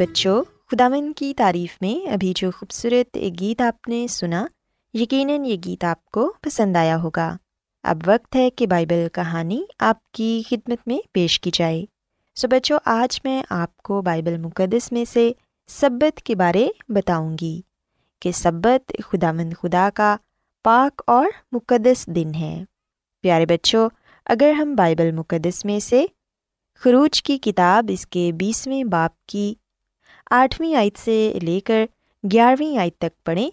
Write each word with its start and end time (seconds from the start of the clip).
بچوں 0.00 0.44
خدامن 0.70 1.12
کی 1.12 1.34
تعریف 1.34 1.78
میں 1.80 2.10
ابھی 2.10 2.32
جو 2.36 2.50
خوبصورت 2.50 3.18
گیت 3.40 3.60
آپ 3.60 3.88
نے 3.88 4.06
سنا، 4.08 4.46
یقیناً 4.94 5.44
یہ 5.44 5.56
گیت 5.64 5.84
آپ 5.84 6.04
کو 6.04 6.32
پسند 6.40 6.76
آیا 6.76 7.02
ہوگا۔ 7.02 7.36
اب 7.82 7.98
وقت 8.06 8.36
ہے 8.36 8.50
کہ 8.50 8.66
بائبل 8.66 9.06
کہانی 9.12 9.62
آپ 9.78 10.12
کی 10.12 10.42
خدمت 10.50 10.78
میں 10.86 10.98
پیش 11.12 11.40
کی 11.40 11.50
جائے۔ 11.54 11.84
سو 12.34 12.48
بچوں، 12.48 12.78
آج 12.84 13.20
میں 13.24 13.42
آپ 13.50 13.76
کو 13.76 14.02
بائبل 14.02 14.36
مقدس 14.36 14.92
میں 14.92 15.04
سے 15.04 15.32
سبت 15.68 16.22
کے 16.22 16.34
بارے 16.34 16.68
بتاؤں 16.88 17.36
گی 17.40 17.60
کہ 18.20 18.32
سبت 18.32 18.92
خدا 19.04 19.32
مند 19.32 19.52
خدا 19.62 19.88
کا 19.94 20.16
پاک 20.62 21.02
اور 21.06 21.26
مقدس 21.52 22.06
دن 22.06 22.34
ہے۔ 22.34 22.64
پیارے 23.20 23.46
بچوں، 23.46 23.88
اگر 24.26 24.50
ہم 24.50 24.74
بائبل 24.74 25.12
مقدس 25.12 25.64
میں 25.64 25.80
سے 25.80 26.06
خروج 26.78 27.22
کی 27.22 27.38
کتاب 27.38 27.84
اس 27.88 28.06
کے 28.06 28.32
بیسویں 28.32 28.84
باپ 28.84 29.26
کی 29.26 29.54
آٹھویں 30.30 30.74
آیت 30.74 30.98
سے 30.98 31.38
لے 31.42 31.60
کر 31.60 31.84
گیارہویں 32.24 32.78
آیت 32.78 32.98
تک 32.98 33.24
پڑھیں 33.24 33.50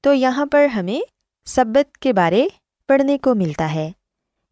تو 0.00 0.14
یہاں 0.14 0.46
پر 0.46 0.64
ہمیں 0.64 1.00
سبت 1.46 1.98
کے 1.98 2.12
بارے 2.12 2.48
پڑھنے 2.88 3.18
کو 3.18 3.34
ملتا 3.34 3.74
ہے۔ 3.74 3.92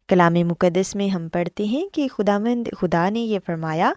کلام 0.07 0.33
مقدس 0.33 0.95
میں 0.95 1.07
ہم 1.07 1.29
پڑھتے 1.29 1.63
ہیں 1.63 1.87
کہ 1.89 2.07
خدا 2.07 2.37
مند 2.37 2.67
خدا 2.77 3.09
نے 3.09 3.19
یہ 3.19 3.39
فرمایا 3.45 3.93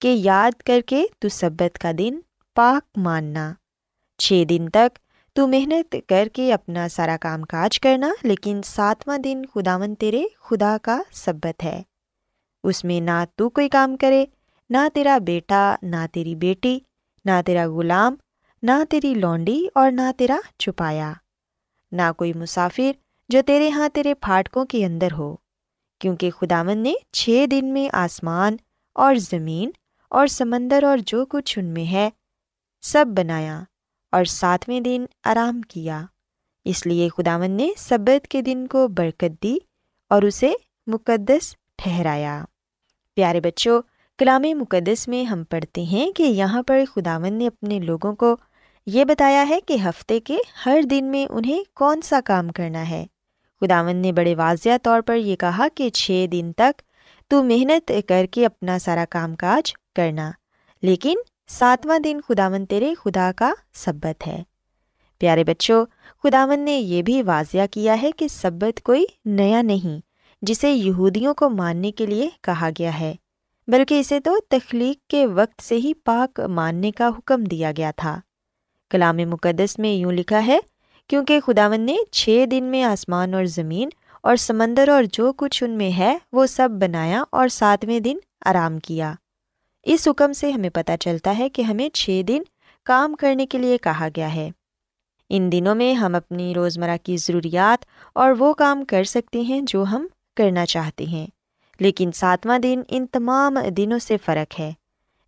کہ 0.00 0.08
یاد 0.08 0.62
کر 0.62 0.80
کے 0.86 1.04
تو 1.18 1.28
سبت 1.28 1.78
کا 1.78 1.92
دن 1.98 2.18
پاک 2.54 2.98
ماننا، 2.98 3.52
چھ 4.18 4.44
دن 4.48 4.68
تک 4.72 4.98
تو 5.36 5.46
محنت 5.46 5.96
کر 6.06 6.28
کے 6.32 6.52
اپنا 6.52 6.88
سارا 6.88 7.16
کام 7.20 7.42
کاج 7.42 7.80
کرنا، 7.80 8.10
لیکن 8.22 8.60
ساتواں 8.64 9.18
دن 9.18 9.42
خدا 9.54 9.78
مند 9.78 9.94
تیرے 9.98 10.24
خدا 10.40 10.76
کا 10.82 11.00
سبت 11.12 11.64
ہے۔ 11.64 11.82
اس 12.64 12.84
میں 12.84 13.00
نہ 13.00 13.24
تو 13.34 13.48
کوئی 13.50 13.68
کام 13.68 13.96
کرے، 13.96 14.24
نہ 14.70 14.88
تیرا 14.94 15.18
بیٹا، 15.18 15.74
نہ 15.82 16.06
تیری 16.12 16.34
بیٹی 16.34 16.78
نہ 17.26 17.42
تیرا 17.46 17.66
غلام، 17.66 18.14
نہ 18.62 18.84
تیری 18.90 19.14
لونڈی 19.14 19.68
اور 19.74 19.90
نہ 19.90 20.12
تیرا 20.16 20.36
چھپایا۔ 20.58 21.12
نہ 21.92 22.12
کوئی 22.16 22.32
مسافر 22.32 22.92
جو 23.28 23.40
تیرے 23.46 23.70
ہاں 23.70 23.88
تیرے 23.88 24.14
پھاٹکوں 24.14 24.64
کے 24.64 24.86
اندر 24.86 25.12
ہو، 25.12 25.36
کیونکہ 25.98 26.30
خدامن 26.30 26.78
نے 26.78 26.92
چھ 27.12 27.44
دن 27.50 27.72
میں 27.72 27.88
آسمان 27.92 28.56
اور 28.94 29.14
زمین 29.14 29.70
اور 30.10 30.26
سمندر 30.26 30.82
اور 30.82 30.98
جو 31.06 31.26
کچھ 31.26 31.58
ان 31.58 31.64
میں 31.64 31.92
ہے 31.92 32.10
سب 32.82 33.06
بنایا 33.08 33.62
اور 34.12 34.24
ساتویں 34.24 34.80
دن 34.80 35.04
آرام 35.24 35.62
کیا۔ 35.62 36.02
اس 36.64 36.86
لیے 36.86 37.08
خداون 37.08 37.50
نے 37.50 37.70
سبت 37.76 38.28
کے 38.28 38.42
دن 38.42 38.66
کو 38.66 38.88
برکت 38.88 39.42
دی 39.42 39.58
اور 40.10 40.22
اسے 40.22 40.52
مقدس 40.86 41.56
ٹھہرایا۔ 41.76 42.44
پیارے 43.14 43.40
بچوں 43.40 43.82
کلام 44.18 44.42
مقدس 44.58 45.08
میں 45.08 45.24
ہم 45.24 45.44
پڑھتے 45.44 45.82
ہیں 45.82 46.10
کہ 46.12 46.22
یہاں 46.22 46.62
پر 46.62 46.82
خداون 46.94 47.34
نے 47.34 47.46
اپنے 47.46 47.78
لوگوں 47.78 48.14
کو 48.14 48.36
یہ 48.86 49.04
بتایا 49.04 49.44
ہے 49.48 49.58
کہ 49.66 49.76
ہفتے 49.84 50.20
کے 50.20 50.36
ہر 50.66 50.80
دن 50.90 51.04
میں 51.04 51.26
انہیں 51.30 51.64
کون 51.74 52.00
سا 52.00 52.20
کام 52.24 52.48
کرنا 52.48 52.88
ہے۔ 52.88 53.04
خداون 53.60 53.96
نے 53.96 54.12
بڑے 54.12 54.34
واضح 54.34 54.76
طور 54.82 55.00
پر 55.00 55.16
یہ 55.16 55.36
کہا 55.36 55.66
کہ 55.74 55.88
چھ 55.90 56.26
دن 56.32 56.52
تک 56.56 56.82
تو 57.30 57.42
محنت 57.44 57.92
کر 58.08 58.26
کے 58.30 58.46
اپنا 58.46 58.78
سارا 58.78 59.04
کام 59.10 59.34
کاج 59.34 59.72
کرنا، 59.96 60.30
لیکن 60.82 61.18
ساتواں 61.48 61.98
دن 61.98 62.20
خداون 62.28 62.66
تیرے 62.66 62.94
خدا 62.94 63.30
کا 63.36 63.52
سبت 63.74 64.26
ہے۔ 64.26 64.42
پیارے 65.18 65.44
بچوں 65.44 65.84
خداون 66.22 66.60
نے 66.60 66.78
یہ 66.78 67.02
بھی 67.02 67.22
واضح 67.22 67.66
کیا 67.70 68.00
ہے 68.02 68.10
کہ 68.12 68.28
سبت 68.28 68.82
کوئی 68.82 69.04
نیا 69.24 69.62
نہیں، 69.62 70.00
جسے 70.42 70.72
یہودیوں 70.72 71.34
کو 71.34 71.50
ماننے 71.50 71.92
کے 71.92 72.06
لیے 72.06 72.28
کہا 72.40 72.70
گیا 72.78 72.98
ہے۔ 73.00 73.14
بلکہ 73.66 74.00
اسے 74.00 74.20
تو 74.20 74.36
تخلیق 74.48 75.10
کے 75.10 75.26
وقت 75.26 75.62
سے 75.62 75.76
ہی 75.76 75.92
پاک 75.94 76.40
ماننے 76.40 76.90
کا 76.90 77.08
حکم 77.18 77.44
دیا 77.44 77.72
گیا 77.76 77.90
تھا۔ 77.96 78.20
کلام 78.90 79.16
مقدس 79.16 79.78
میں 79.78 79.92
یوں 79.92 80.12
لکھا 80.12 80.46
ہے، 80.46 80.58
کیونکہ 81.08 81.40
خداون 81.40 81.80
نے 81.80 81.96
چھ 82.12 82.44
دن 82.50 82.64
میں 82.64 82.82
آسمان 82.82 83.34
اور 83.34 83.44
زمین 83.44 83.88
اور 84.22 84.36
سمندر 84.36 84.88
اور 84.88 85.04
جو 85.12 85.32
کچھ 85.32 85.64
ان 85.64 85.70
میں 85.70 85.98
ہے، 85.98 86.18
وہ 86.32 86.46
سب 86.46 86.68
بنایا 86.70 87.24
اور 87.30 87.48
ساتویں 87.48 88.00
دن 88.00 88.16
آرام 88.44 88.78
کیا۔ 88.78 89.14
اس 89.84 90.08
حکم 90.08 90.32
سے 90.32 90.50
ہمیں 90.50 90.70
پتہ 90.70 90.92
چلتا 91.00 91.38
ہے 91.38 91.48
کہ 91.48 91.62
ہمیں 91.62 91.88
چھ 91.88 92.22
دن 92.28 92.42
کام 92.84 93.14
کرنے 93.14 93.46
کے 93.46 93.58
لیے 93.58 93.78
کہا 93.78 94.08
گیا 94.16 94.34
ہے۔ 94.34 94.50
ان 95.28 95.52
دنوں 95.52 95.74
میں 95.74 95.94
ہم 95.94 96.14
اپنی 96.14 96.54
روزمرہ 96.54 96.96
کی 97.02 97.16
ضروریات 97.16 97.84
اور 98.12 98.32
وہ 98.38 98.54
کام 98.54 98.84
کر 98.84 99.04
سکتے 99.04 99.40
ہیں 99.40 99.60
جو 99.60 99.82
ہم 99.82 100.06
کرنا 100.36 100.66
چاہتے 100.66 101.04
ہیں۔ 101.04 101.26
لیکن 101.80 102.10
ساتواں 102.14 102.58
دن 102.58 102.82
ان 102.88 103.06
تمام 103.06 103.58
دنوں 103.76 103.98
سے 103.98 104.16
فرق 104.16 104.60
ہے۔ 104.60 104.72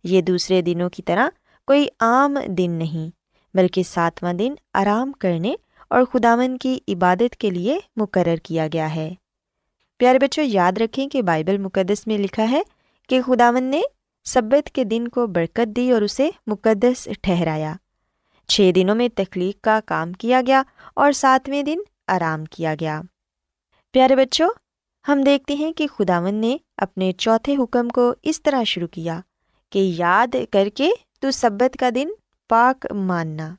یہ 0.03 0.21
دوسرے 0.21 0.61
دنوں 0.61 0.89
کی 0.89 1.03
طرح 1.03 1.27
کوئی 1.67 1.87
عام 1.99 2.37
دن 2.47 2.71
نہیں، 2.71 3.09
بلکہ 3.57 3.83
ساتواں 3.83 4.33
دن 4.33 4.53
آرام 4.73 5.11
کرنے 5.11 5.53
اور 5.89 6.03
خداون 6.13 6.57
کی 6.57 6.79
عبادت 6.87 7.35
کے 7.35 7.49
لیے 7.49 7.79
مقرر 7.95 8.35
کیا 8.35 8.67
گیا 8.73 8.95
ہے۔ 8.95 9.13
پیارے 9.97 10.19
بچوں، 10.19 10.43
یاد 10.43 10.71
رکھیں 10.71 11.09
کہ 11.09 11.21
بائبل 11.21 11.57
مقدس 11.57 12.07
میں 12.07 12.17
لکھا 12.17 12.51
ہے 12.51 12.61
کہ 13.09 13.21
خداون 13.21 13.63
نے 13.63 13.81
سبت 14.25 14.69
کے 14.69 14.83
دن 14.83 15.07
کو 15.07 15.27
برکت 15.27 15.75
دی 15.75 15.91
اور 15.91 16.01
اسے 16.01 16.29
مقدس 16.47 17.07
ٹھہرایا۔ 17.21 17.75
چھ 18.47 18.71
دنوں 18.75 18.95
میں 18.95 19.09
تخلیق 19.15 19.63
کا 19.63 19.79
کام 19.85 20.13
کیا 20.13 20.41
گیا 20.47 20.63
اور 20.93 21.11
ساتویں 21.11 21.63
دن 21.63 21.77
آرام 22.07 22.45
کیا 22.45 22.75
گیا۔ 22.79 23.01
پیارے 23.91 24.15
بچوں 24.15 24.49
ہم 25.11 25.21
دیکھتے 25.21 25.53
ہیں 25.53 25.73
کہ 25.73 25.87
خداون 25.87 26.35
نے 26.35 26.57
اپنے 26.77 27.11
چوتھے 27.11 27.55
حکم 27.55 27.89
کو 27.89 28.13
اس 28.23 28.43
طرح 28.43 28.63
شروع 28.63 28.87
کیا 28.87 29.19
کہ 29.69 29.79
یاد 29.79 30.35
کر 30.51 30.67
کے 30.75 30.89
تو 31.19 31.31
سبت 31.31 31.77
کا 31.77 31.89
دن 31.95 32.07
پاک 32.49 32.87
ماننا۔ 32.91 33.55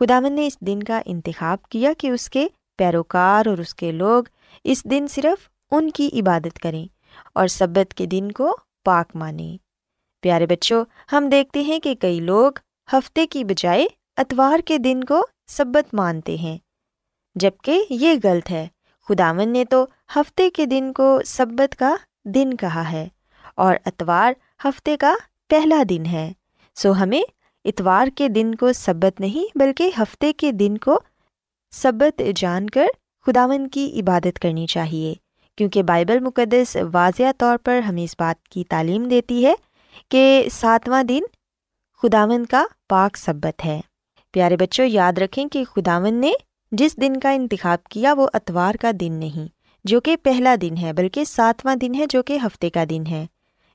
خداون 0.00 0.32
نے 0.32 0.46
اس 0.46 0.60
دن 0.60 0.82
کا 0.82 1.02
انتخاب 1.06 1.62
کیا 1.62 1.92
کہ 1.98 2.08
اس 2.10 2.30
کے 2.30 2.46
پیروکار 2.78 3.46
اور 3.46 3.58
اس 3.58 3.74
کے 3.74 3.92
لوگ 3.92 4.24
اس 4.64 4.84
دن 4.84 5.06
صرف 5.10 5.48
ان 5.70 5.90
کی 5.90 6.10
عبادت 6.12 6.58
کریں 6.58 6.86
اور 7.34 7.46
سبت 7.46 7.94
کے 7.94 8.06
دن 8.06 8.32
کو 8.32 8.56
پاک 8.84 9.16
مانیں۔ 9.16 9.56
پیارے 10.20 10.46
بچوں، 10.46 10.84
ہم 11.12 11.28
دیکھتے 11.28 11.60
ہیں 11.60 11.78
کہ 11.78 11.94
کئی 11.94 12.20
لوگ 12.20 12.52
ہفتے 12.92 13.26
کی 13.26 13.44
بجائے 13.44 13.86
اتوار 14.16 14.58
کے 14.58 14.78
دن 14.78 15.04
کو 15.04 15.26
سبت 15.46 15.94
مانتے 15.94 16.36
ہیں۔ 16.36 16.58
جبکہ 17.34 17.84
یہ 17.90 18.14
غلط 18.24 18.50
ہے۔ 18.50 18.68
خداون 19.08 19.48
نے 19.48 19.64
تو 19.64 19.86
ہفتے 20.10 20.50
کے 20.50 20.66
دن 20.66 20.92
کو 20.92 21.20
سبت 21.26 21.76
کا 21.76 21.94
دن 22.24 22.54
کہا 22.54 22.92
ہے 22.92 23.08
اور 23.54 23.76
اتوار 23.86 24.32
ہفتے 24.64 24.96
کا 24.96 25.14
پہلا 25.50 25.82
دن 25.88 26.06
ہے۔ 26.06 26.32
سو 26.74 26.92
ہمیں 26.92 27.22
اتوار 27.64 28.08
کے 28.16 28.28
دن 28.28 28.54
کو 28.54 28.72
سبت 28.72 29.20
نہیں 29.20 29.58
بلکہ 29.58 29.90
ہفتے 29.98 30.32
کے 30.32 30.52
دن 30.52 30.78
کو 30.78 30.98
سبت 31.72 32.22
جان 32.36 32.70
کر 32.70 32.86
خداون 33.26 33.68
کی 33.68 34.00
عبادت 34.00 34.38
کرنی 34.38 34.66
چاہیے، 34.66 35.14
کیونکہ 35.58 35.82
بائبل 35.82 36.18
مقدس 36.18 36.76
واضح 36.92 37.32
طور 37.38 37.56
پر 37.56 37.78
ہمیں 37.78 38.04
اس 38.04 38.14
بات 38.18 38.48
کی 38.48 38.64
تعلیم 38.64 39.08
دیتی 39.08 39.46
ہے 39.46 39.54
کہ 40.08 40.48
ساتواں 40.50 41.02
دن 41.02 41.22
خداون 42.02 42.46
کا 42.46 42.64
پاک 42.88 43.16
سبت 43.16 43.64
ہے۔ 43.64 43.80
پیارے 44.34 44.56
بچوں، 44.56 44.84
یاد 44.84 45.18
رکھیں 45.18 45.48
کہ 45.48 45.64
خداون 45.64 46.14
نے 46.14 46.32
جس 46.72 46.96
دن 46.96 47.20
کا 47.20 47.30
انتخاب 47.30 47.84
کیا 47.84 48.12
وہ 48.12 48.28
اتوار 48.32 48.74
کا 48.80 48.90
دن 49.00 49.12
نہیں 49.12 49.53
جو 49.84 50.00
کہ 50.00 50.16
پہلا 50.16 50.54
دن 50.60 50.76
ہے، 50.76 50.92
بلکہ 50.92 51.24
ساتواں 51.24 51.76
دن 51.76 51.94
ہے 51.94 52.04
جو 52.10 52.22
کہ 52.22 52.38
ہفتے 52.46 52.70
کا 52.70 52.84
دن 52.90 53.06
ہے۔ 53.06 53.26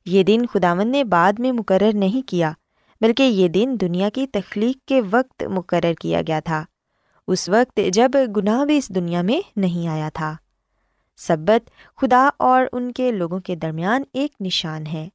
یہ 0.05 0.23
دن 0.23 0.45
خداون 0.45 0.91
نے 0.91 1.03
بعد 1.03 1.39
میں 1.39 1.51
مقرر 1.51 1.95
نہیں 1.95 2.27
کیا، 2.27 2.51
بلکہ 3.01 3.23
یہ 3.23 3.47
دن 3.47 3.75
دنیا 3.81 4.09
کی 4.09 4.25
تخلیق 4.27 4.87
کے 4.87 5.01
وقت 5.11 5.43
مقرر 5.43 5.93
کیا 5.93 6.21
گیا 6.27 6.39
تھا۔ 6.39 6.63
اس 7.27 7.47
وقت 7.49 7.79
جب 7.93 8.11
گناہ 8.37 8.65
بھی 8.65 8.77
اس 8.77 8.89
دنیا 8.89 9.21
میں 9.21 9.41
نہیں 9.55 9.87
آیا 9.87 10.09
تھا۔ 10.13 10.35
سبت 11.19 11.69
خدا 11.97 12.29
اور 12.37 12.65
ان 12.73 12.91
کے 12.91 13.11
لوگوں 13.11 13.39
کے 13.39 13.55
درمیان 13.55 14.03
ایک 14.13 14.31
نشان 14.41 14.87
ہے، 14.87 15.07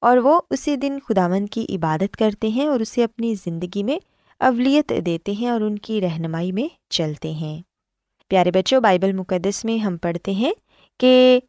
اور 0.00 0.16
وہ 0.16 0.40
اسی 0.50 0.76
دن 0.76 0.98
خداون 1.08 1.46
کی 1.46 1.64
عبادت 1.68 2.16
کرتے 2.16 2.48
ہیں 2.48 2.66
اور 2.66 2.80
اسے 2.80 3.04
اپنی 3.04 3.34
زندگی 3.34 3.82
میں 3.82 3.98
اولیت 4.40 4.92
دیتے 5.06 5.32
ہیں 5.32 5.48
اور 5.48 5.60
ان 5.60 5.78
کی 5.78 6.00
رہنمائی 6.00 6.52
میں 6.52 6.68
چلتے 6.90 7.32
ہیں۔ 7.32 7.60
پیارے 8.30 8.50
بچوں، 8.50 8.80
بائبل 8.80 9.12
مقدس 9.12 9.64
میں 9.64 9.78
ہم 9.78 9.96
پڑھتے 9.96 10.32
ہیں 10.32 10.52
کہ 11.00 11.40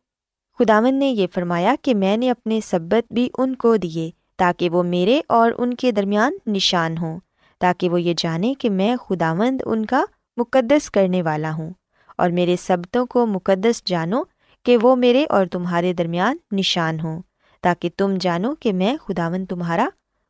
خداون 0.59 0.95
نے 0.95 1.09
یہ 1.09 1.27
فرمایا 1.33 1.75
کہ 1.81 1.95
میں 1.95 2.17
نے 2.17 2.29
اپنے 2.29 2.59
سبت 2.61 3.13
بھی 3.13 3.29
ان 3.37 3.55
کو 3.55 3.75
دیے 3.77 4.09
تاکہ 4.37 4.69
وہ 4.69 4.83
میرے 4.83 5.21
اور 5.29 5.51
ان 5.57 5.73
کے 5.73 5.91
درمیان 5.91 6.37
نشان 6.47 6.97
ہوں، 6.97 7.19
تاکہ 7.61 7.89
وہ 7.89 8.01
یہ 8.01 8.13
جانیں 8.17 8.53
کہ 8.53 8.69
میں 8.69 8.95
خداوند 8.95 9.61
ان 9.65 9.85
کا 9.85 10.03
مقدس 10.37 10.89
کرنے 10.91 11.21
والا 11.21 11.51
ہوں 11.53 11.71
اور 12.17 12.29
میرے 12.29 12.55
سبتوں 12.59 13.05
کو 13.05 13.25
مقدس 13.25 13.83
جانو 13.85 14.23
کہ 14.65 14.77
وہ 14.81 14.95
میرے 14.95 15.25
اور 15.29 15.45
تمہارے 15.45 15.93
درمیان 15.93 16.37
نشان 16.51 16.99
ہوں، 16.99 17.21
تاکہ 17.63 17.89
تم 17.97 18.15
جانو 18.19 18.55
کہ 18.55 18.73
میں 18.73 18.95
خداون 19.07 19.45
تمہارا 19.45 19.87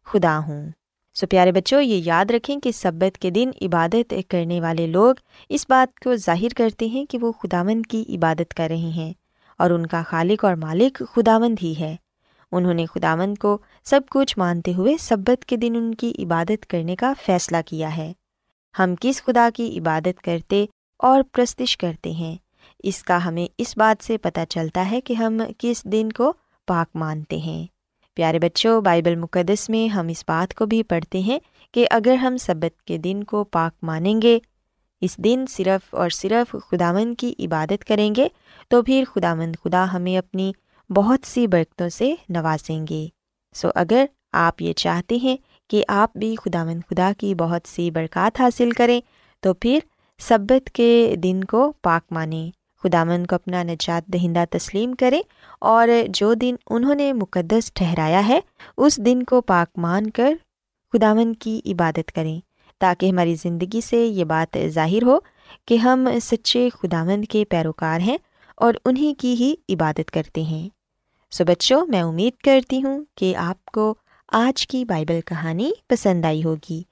خدا 0.08 0.40
ہوں۔ 0.48 0.70
سو 1.14 1.28
پیارے 1.28 1.52
بچوں، 1.52 1.82
یہ 1.82 2.02
یاد 2.06 2.32
رکھیں 2.32 2.60
کہ 2.60 2.72
سبت 2.72 3.18
کے 3.18 3.30
دن 3.30 3.50
عبادت 3.62 4.14
کرنے 4.28 4.62
والے 4.62 4.88
لوگ 4.88 5.16
اس 5.50 5.66
بات 5.70 6.00
کو 6.00 6.16
ظاہر 6.16 6.54
کرتے 6.58 6.86
ہیں 6.86 7.06
کہ 7.06 7.18
وہ 7.18 7.32
خداوند 7.32 7.86
کی 7.86 8.06
عبادت 8.10 8.54
کر 8.54 8.68
رہے 8.70 8.78
ہیں 8.78 9.14
اور 9.58 9.70
ان 9.70 9.86
کا 9.86 10.02
خالق 10.02 10.46
اور 10.46 10.56
مالک 10.56 11.04
خداوند 11.16 11.56
ہی 11.62 11.74
ہے۔ 11.80 11.96
انہوں 12.52 12.74
نے 12.74 12.86
خداوند 12.86 13.38
کو 13.38 13.58
سب 13.84 14.02
کچھ 14.10 14.38
مانتے 14.38 14.74
ہوئے 14.74 14.96
سبت 15.00 15.46
کے 15.46 15.58
دن 15.58 15.74
ان 15.76 15.96
کی 15.96 16.14
عبادت 16.20 16.68
کرنے 16.68 16.96
کا 16.96 17.14
فیصلہ 17.26 17.58
کیا 17.66 17.98
ہے۔ 17.98 18.14
ہم 18.80 18.96
کس 19.02 19.24
خدا 19.24 19.50
کی 19.54 19.80
عبادت 19.80 20.22
کرتے 20.22 20.66
اور 20.98 21.24
پرستش 21.32 21.78
کرتے 21.78 22.12
ہیں؟ 22.12 22.36
اس 22.84 23.04
کا 23.04 23.26
ہمیں 23.26 23.48
اس 23.58 23.78
بات 23.78 24.04
سے 24.04 24.18
پتہ 24.18 24.40
چلتا 24.50 24.92
ہے 24.92 25.02
کہ 25.02 25.14
ہم 25.14 25.42
کس 25.58 25.84
دن 25.84 26.12
کو 26.12 26.34
پاک 26.68 26.96
مانتے 26.96 27.38
ہیں۔ 27.38 27.79
پیارے 28.20 28.40
بچوں، 28.40 28.82
بائبل 28.82 29.16
مقدس 29.16 29.70
میں 29.70 29.88
ہم 29.88 30.08
اس 30.08 30.24
بات 30.28 30.54
کو 30.54 30.66
بھی 30.66 30.84
پڑھتے 30.84 31.20
ہیں 31.20 31.40
کہ 31.72 31.88
اگر 31.92 32.14
ہم 32.14 32.38
سبت 32.38 32.82
کے 32.82 32.98
دن 32.98 33.24
کو 33.24 33.44
پاک 33.44 33.84
مانیں 33.84 34.22
گے، 34.22 34.40
اس 35.02 35.18
دن 35.18 35.46
صرف 35.50 35.96
اور 35.96 36.10
صرف 36.10 36.56
خداوند 36.72 37.16
کی 37.20 37.34
عبادت 37.40 37.86
کریں 37.86 38.16
گے، 38.16 38.28
تو 38.68 38.84
پھر 38.84 39.04
خداوند 39.16 39.56
خدا 39.64 39.86
ہمیں 39.94 40.18
اپنی 40.18 40.52
بہت 40.90 41.28
سی 41.28 41.48
برکتوں 41.48 41.90
سے 41.90 42.16
نوازیں 42.30 42.88
گے۔ 42.90 43.08
سو 43.54 43.70
اگر 43.76 44.06
آپ 44.32 44.62
یہ 44.62 44.74
چاہتے 44.74 45.16
ہیں 45.16 45.38
کہ 45.68 45.84
آپ 45.88 46.18
بھی 46.18 46.36
خداوند 46.36 46.82
خدا 46.90 47.12
کی 47.18 47.36
بہت 47.36 47.68
سی 47.68 47.92
برکات 47.92 48.42
حاصل 48.42 48.72
کریں، 48.72 49.02
تو 49.40 49.54
پھر 49.54 49.80
سبت 50.20 50.70
کے 50.70 51.16
دن 51.24 51.44
کو 51.44 51.74
پاک 51.82 52.14
مانیں۔ 52.14 52.59
خداوند 52.84 53.28
کو 53.28 53.36
اپنا 53.36 53.64
نجات 53.64 54.08
دہندہ 54.08 54.44
تسلیم 54.50 54.94
کریں 54.94 55.22
اور 55.62 55.88
جو 56.10 56.34
دن 56.34 56.56
انہوں 56.70 56.96
نے 56.96 57.14
مقدس 57.14 57.74
ٹھہرایا 57.74 58.28
ہے، 58.28 58.40
اس 58.78 58.98
دن 58.98 59.24
کو 59.24 59.42
پاک 59.42 59.80
مان 59.80 60.10
کر 60.10 60.34
خداوند 60.94 61.34
کی 61.40 61.62
عبادت 61.66 62.12
کریں 62.12 62.40
تاکہ 62.78 63.10
ہماری 63.10 63.36
زندگی 63.36 63.82
سے 63.82 64.06
یہ 64.06 64.24
بات 64.24 64.58
ظاہر 64.68 65.04
ہو 65.04 65.20
کہ 65.66 65.76
ہم 65.76 66.08
سچے 66.24 66.70
خداوند 66.74 67.26
کے 67.26 67.46
پیروکار 67.46 68.00
ہیں 68.00 68.18
اور 68.56 68.74
انہیں 68.86 69.20
کی 69.20 69.34
ہی 69.34 69.56
عبادت 69.74 70.12
کرتے 70.12 70.42
ہیں۔ 70.42 70.70
سو 71.32 71.46
بچوں، 71.46 71.86
میں 71.86 72.02
امید 72.02 72.34
کرتی 72.44 72.84
ہوں 72.84 73.04
کہ 73.16 73.36
آپ 73.36 73.66
کو 73.66 73.94
آج 74.32 74.68
کی 74.68 74.86
بائبل 74.86 75.20
کہانی 75.26 75.72
پسند 75.88 76.26
آئی 76.26 76.44
ہوگی 76.44 76.84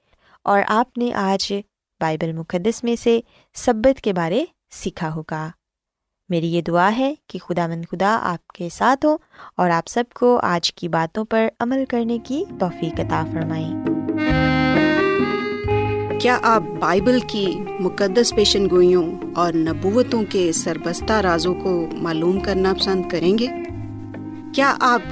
اور 0.44 0.62
آپ 0.68 0.98
نے 0.98 1.12
آج 1.12 1.52
بائبل 2.00 2.32
مقدس 2.32 2.84
میں 2.84 2.96
سے 2.96 3.20
سبت 3.54 4.00
کے 4.00 4.12
بارے 4.12 4.44
سیکھا 4.70 5.14
ہوگا۔ 5.14 5.50
میری 6.28 6.54
یہ 6.54 6.62
دعا 6.62 6.96
ہے 6.98 7.14
کہ 7.26 7.38
خدا 7.38 7.66
مند 7.66 7.84
خدا 7.90 8.18
آپ 8.22 8.48
کے 8.48 8.68
ساتھ 8.72 9.06
ہو 9.06 9.16
اور 9.56 9.70
آپ 9.70 9.88
سب 9.88 10.04
کو 10.14 10.40
آج 10.42 10.74
کی 10.74 10.88
باتوں 10.88 11.24
پر 11.24 11.48
عمل 11.60 11.84
کرنے 11.88 12.18
کی 12.24 12.44
توفیق 12.60 13.00
عطا 13.00 13.24
فرمائیں۔ 13.32 13.84
کیا 16.20 16.38
آپ 16.42 16.62
بائبل 16.80 17.18
کی 17.26 17.46
مقدس 17.80 18.34
پیشن 18.34 18.70
گوئیوں 18.70 19.12
اور 19.34 19.52
نبوتوں 19.52 20.22
کے 20.30 20.52
سربستہ 20.52 21.12
رازوں 21.12 21.54
کو 21.54 21.88
معلوم 21.92 22.40
کرنا 22.40 22.74
پسند 22.74 23.08
کریں 23.08 23.38
گے؟ 23.38 23.46
کیا 24.54 24.76
آپ 24.80 25.02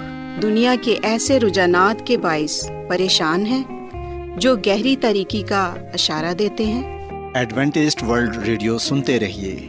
دنیا 0.43 0.75
کے 0.83 0.99
ایسے 1.03 1.41
رجحانات 1.41 2.07
کے 2.07 2.19
باعث 2.19 2.71
پریشان 2.89 3.47
ہیں 3.47 3.91
جو 4.39 4.57
گہری 4.57 4.97
طریقے 4.97 5.43
کا 5.43 5.75
اشارہ 5.95 6.35
دیتے 6.35 6.67
ہیں؟ 6.67 7.09
ایڈوینٹسڈ 7.35 8.03
ورلڈ 8.03 8.37
ریڈیو 8.37 8.79
سنتے 8.79 9.21
رہیے۔ 9.21 9.69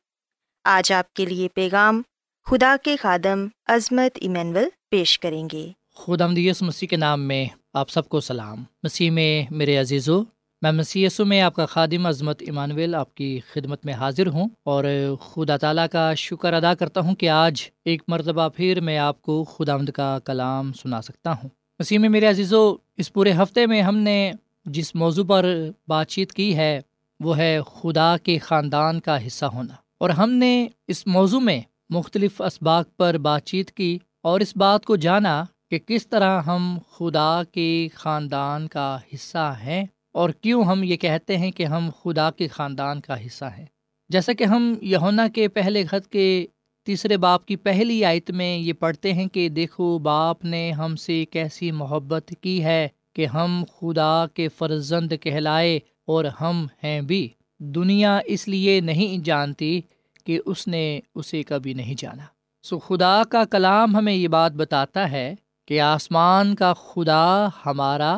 آج 0.63 0.91
آپ 0.91 1.13
کے 1.13 1.25
لیے 1.25 1.47
پیغام 1.53 2.01
خدا 2.45 2.75
کے 2.83 2.95
خادم 2.95 3.47
عظمت 3.65 4.17
ایمینول 4.21 4.65
پیش 4.89 5.19
کریں 5.19 5.47
گے۔ 5.51 5.71
خدا 5.95 6.27
مدیس 6.27 6.61
مسیح 6.61 6.87
کے 6.87 6.95
نام 6.95 7.21
میں 7.21 7.45
آپ 7.73 7.89
سب 7.89 8.09
کو 8.09 8.19
سلام۔ 8.19 8.63
مسیح 8.83 9.11
میں 9.11 9.53
میرے 9.53 9.77
عزیزو، 9.77 10.21
میں 10.61 10.71
مسیح 10.71 11.05
یسو 11.05 11.25
میں 11.25 11.41
آپ 11.41 11.55
کا 11.55 11.65
خادم 11.65 12.05
عظمت 12.05 12.41
ایمانویل 12.41 12.95
آپ 12.95 13.15
کی 13.15 13.39
خدمت 13.53 13.85
میں 13.85 13.93
حاضر 13.93 14.27
ہوں 14.27 14.49
اور 14.63 14.83
خدا 15.21 15.57
تعالیٰ 15.57 15.85
کا 15.91 16.13
شکر 16.13 16.53
ادا 16.53 16.73
کرتا 16.73 17.01
ہوں 17.01 17.15
کہ 17.15 17.29
آج 17.29 17.63
ایک 17.85 18.01
مرتبہ 18.07 18.49
پھر 18.49 18.81
میں 18.81 18.97
آپ 18.97 19.21
کو 19.21 19.43
خدا 19.43 19.73
آمد 19.73 19.89
کا 19.89 20.19
کلام 20.25 20.73
سنا 20.73 21.01
سکتا 21.01 21.31
ہوں۔ 21.31 21.49
مسیح 21.79 21.99
میں 21.99 22.09
میرے 22.09 22.25
عزیزو، 22.25 22.75
اس 22.97 23.13
پورے 23.13 23.31
ہفتے 23.31 23.65
میں 23.65 23.81
ہم 23.81 23.97
نے 23.97 24.31
جس 24.65 24.95
موضوع 24.95 25.23
پر 25.23 25.45
بات 25.87 26.07
چیت 26.07 26.31
کی 26.31 26.55
ہے، 26.55 26.79
وہ 27.19 27.37
ہے 27.37 27.59
خدا 27.75 28.15
کے 28.23 28.37
خاندان 28.37 28.99
کا 28.99 29.27
حصہ 29.27 29.45
ہونا۔ 29.45 29.73
اور 30.01 30.09
ہم 30.09 30.31
نے 30.31 30.67
اس 30.87 31.07
موضوع 31.07 31.39
میں 31.39 31.61
مختلف 31.89 32.41
اسباق 32.41 32.97
پر 32.97 33.17
بات 33.17 33.45
چیت 33.45 33.71
کی 33.71 33.97
اور 34.21 34.39
اس 34.39 34.57
بات 34.57 34.85
کو 34.85 34.95
جانا 34.95 35.43
کہ 35.71 35.79
کس 35.79 36.07
طرح 36.07 36.41
ہم 36.41 36.77
خدا 36.91 37.41
کے 37.51 37.87
خاندان 37.93 38.67
کا 38.67 38.97
حصہ 39.13 39.53
ہیں 39.63 39.85
اور 40.11 40.29
کیوں 40.29 40.63
ہم 40.63 40.83
یہ 40.83 40.97
کہتے 40.97 41.37
ہیں 41.37 41.51
کہ 41.51 41.65
ہم 41.65 41.89
خدا 42.03 42.31
کے 42.31 42.47
خاندان 42.47 42.99
کا 42.99 43.25
حصہ 43.25 43.45
ہیں۔ 43.45 43.65
جیسا 44.09 44.33
کہ 44.33 44.43
ہم 44.43 44.73
یونا 44.81 45.27
کے 45.27 45.47
پہلے 45.47 45.85
خط 45.85 46.07
کے 46.07 46.45
تیسرے 46.85 47.17
باپ 47.17 47.45
کی 47.45 47.55
پہلی 47.55 48.05
آیت 48.05 48.31
میں 48.31 48.57
یہ 48.57 48.73
پڑھتے 48.73 49.13
ہیں 49.13 49.27
کہ 49.27 49.49
دیکھو، 49.49 49.99
باپ 49.99 50.45
نے 50.45 50.71
ہم 50.71 50.95
سے 50.95 51.25
کیسی 51.25 51.71
محبت 51.71 52.33
کی 52.41 52.63
ہے 52.63 52.87
کہ 53.13 53.25
ہم 53.25 53.63
خدا 53.79 54.25
کے 54.33 54.47
فرزند 54.47 55.13
کہلائے 55.21 55.79
اور 56.07 56.25
ہم 56.41 56.65
ہیں 56.83 57.01
بھی۔ 57.01 57.27
دنیا 57.63 58.19
اس 58.25 58.47
لیے 58.47 58.79
نہیں 58.79 59.25
جانتی 59.25 59.81
کہ 60.25 60.39
اس 60.45 60.67
نے 60.67 60.99
اسے 61.15 61.43
کبھی 61.43 61.73
نہیں 61.73 61.95
جانا۔ 61.97 62.23
سو 62.63 62.79
خدا 62.79 63.21
کا 63.29 63.45
کلام 63.45 63.95
ہمیں 63.95 64.13
یہ 64.13 64.27
بات 64.27 64.51
بتاتا 64.51 65.11
ہے 65.11 65.35
کہ 65.67 65.81
آسمان 65.81 66.55
کا 66.55 66.73
خدا 66.73 67.47
ہمارا 67.65 68.17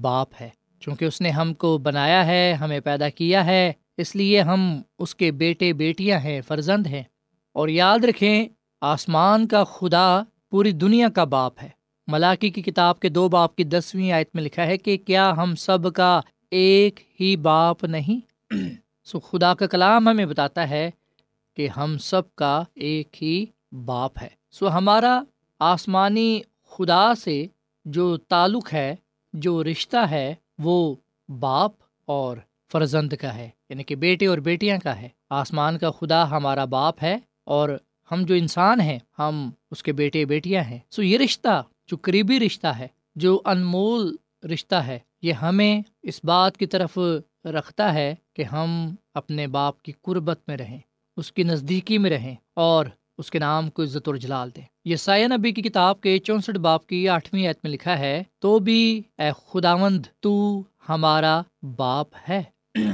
باپ 0.00 0.28
ہے۔ 0.40 0.48
چونکہ 0.80 1.04
اس 1.04 1.20
نے 1.20 1.30
ہم 1.30 1.54
کو 1.54 1.78
بنایا 1.78 2.26
ہے، 2.26 2.52
ہمیں 2.52 2.80
پیدا 2.80 3.08
کیا 3.08 3.46
ہے، 3.46 3.72
اس 3.96 4.16
لیے 4.16 4.40
ہم 4.40 4.82
اس 4.98 5.14
کے 5.14 5.30
بیٹے 5.30 5.72
بیٹیاں 5.72 6.18
ہیں، 6.18 6.40
فرزند 6.46 6.86
ہیں۔ 6.86 7.02
اور 7.52 7.68
یاد 7.68 8.04
رکھیں، 8.04 8.44
آسمان 8.80 9.48
کا 9.48 9.64
خدا 9.64 10.22
پوری 10.50 10.72
دنیا 10.72 11.08
کا 11.08 11.24
باپ 11.24 11.52
ہے۔ 11.62 11.68
ملاقی 12.06 12.50
کی 12.50 12.62
کتاب 12.62 13.00
کے 13.00 13.08
دو 13.08 13.28
باپ 13.28 13.56
کی 13.56 13.64
دسویں 13.64 14.12
آیت 14.12 14.28
میں 14.34 14.42
لکھا 14.42 14.66
ہے 14.66 14.78
کہ 14.78 14.96
کیا 14.96 15.30
ہم 15.30 15.54
سب 15.54 15.92
کا 15.94 16.20
ایک 16.50 17.00
ہی 17.20 17.36
باپ 17.36 17.84
نہیں؟ 17.84 18.20
سو 19.04 19.20
خدا 19.20 19.54
کا 19.54 19.66
کلام 19.66 20.08
ہمیں 20.08 20.26
بتاتا 20.26 20.70
ہے 20.70 20.90
کہ 21.54 21.68
ہم 21.76 21.98
سب 21.98 22.34
کا 22.34 22.62
ایک 22.74 23.22
ہی 23.22 23.46
باپ 23.84 24.12
ہے۔ 24.22 24.28
سو 24.50 24.70
ہمارا 24.70 25.22
آسمانی 25.58 26.40
خدا 26.64 27.14
سے 27.14 27.46
جو 27.84 28.16
تعلق 28.16 28.74
ہے، 28.74 28.96
جو 29.32 29.64
رشتہ 29.64 29.96
ہے، 29.96 30.34
وہ 30.58 30.94
باپ 31.28 31.72
اور 32.04 32.36
فرزند 32.72 33.12
کا 33.12 33.34
ہے۔ 33.34 33.48
یعنی 33.68 33.82
کہ 33.82 33.94
بیٹے 33.94 34.26
اور 34.26 34.38
بیٹیاں 34.38 34.78
کا 34.82 35.00
ہے۔ 35.00 35.08
آسمان 35.30 35.78
کا 35.78 35.90
خدا 35.90 36.30
ہمارا 36.30 36.64
باپ 36.64 37.02
ہے 37.02 37.18
اور 37.44 37.68
ہم 38.12 38.22
جو 38.22 38.34
انسان 38.34 38.80
ہیں، 38.80 38.98
ہم 39.18 39.50
اس 39.70 39.82
کے 39.82 39.92
بیٹے 39.92 40.24
بیٹیاں 40.24 40.62
ہیں۔ 40.62 40.78
سو 40.90 41.02
یہ 41.02 41.18
رشتہ، 41.18 41.62
جو 41.86 41.96
قریبی 42.02 42.40
رشتہ 42.40 42.66
ہے، 42.66 42.88
جو 43.16 43.40
انمول 43.44 44.16
رشتہ 44.52 44.74
ہے، 44.74 44.98
یہ 45.22 45.32
ہمیں 45.32 45.80
اس 46.02 46.20
بات 46.24 46.56
کی 46.56 46.66
طرف 46.66 46.98
رکھتا 47.46 47.94
ہے 47.94 48.14
کہ 48.34 48.42
ہم 48.42 48.94
اپنے 49.14 49.46
باپ 49.46 49.82
کی 49.82 49.92
قربت 50.02 50.40
میں 50.48 50.56
رہیں، 50.56 50.78
اس 51.16 51.32
کی 51.32 51.42
نزدیکی 51.42 51.98
میں 51.98 52.10
رہیں 52.10 52.34
اور 52.54 52.86
اس 53.18 53.30
کے 53.30 53.38
نام 53.38 53.70
کو 53.70 53.82
عزت 53.82 54.08
اور 54.08 54.16
جلال 54.16 54.50
دیں۔ 54.56 54.64
یہ 54.84 54.96
سایہ 54.96 55.26
نبی 55.26 55.52
کی 55.52 55.62
کتاب 55.62 56.00
کے 56.00 56.18
چونسٹھ 56.18 56.58
باپ 56.58 56.86
کی 56.86 57.08
آٹھویں 57.08 57.46
عید 57.46 57.56
میں 57.62 57.72
لکھا 57.72 57.98
ہے، 57.98 58.22
تو 58.38 58.58
بھی 58.58 59.02
اے 59.18 59.30
خداوند، 59.46 60.06
تو 60.20 60.62
ہمارا 60.88 61.42
باپ 61.76 62.06
ہے۔ 62.28 62.42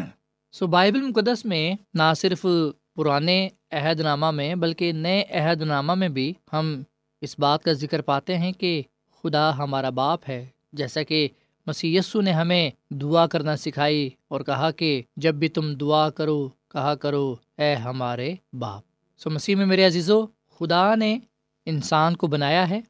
سو 0.52 0.66
بائبل 0.66 1.02
مقدس 1.02 1.44
میں 1.44 1.74
نہ 1.94 2.12
صرف 2.16 2.46
پرانے 2.94 3.48
عہد 3.72 4.00
نامہ 4.00 4.30
میں 4.30 4.54
بلکہ 4.54 4.92
نئے 4.92 5.22
عہد 5.22 5.62
نامہ 5.62 5.94
میں 5.94 6.08
بھی 6.08 6.32
ہم 6.52 6.82
اس 7.20 7.38
بات 7.38 7.62
کا 7.62 7.72
ذکر 7.72 8.00
پاتے 8.00 8.38
ہیں 8.38 8.52
کہ 8.52 8.82
خدا 9.22 9.58
ہمارا 9.58 9.90
باپ 9.90 10.20
ہے، 10.28 10.46
جیسا 10.72 11.02
کہ 11.02 11.28
مسی 11.66 11.98
نے 12.14 12.32
ہمیں 12.32 12.70
دعا 12.90 13.26
کرنا 13.26 13.56
سکھائی 13.56 14.10
اور 14.28 14.40
کہا 14.40 14.70
کہ 14.70 15.02
جب 15.16 15.34
بھی 15.34 15.48
تم 15.48 15.74
دعا 15.74 16.10
کرو، 16.10 16.48
کہا 16.48 16.94
کرو، 16.94 17.36
اے 17.58 17.74
ہمارے 17.74 18.34
باپ۔ 18.52 18.82
سو 19.18 19.30
مسیح 19.30 19.56
میں 19.56 19.66
میرے 19.66 19.86
عزیزو، 19.86 20.26
خدا 20.26 20.94
نے 20.94 21.18
انسان 21.66 22.16
کو 22.16 22.26
بنایا 22.26 22.70
ہے، 22.70 22.80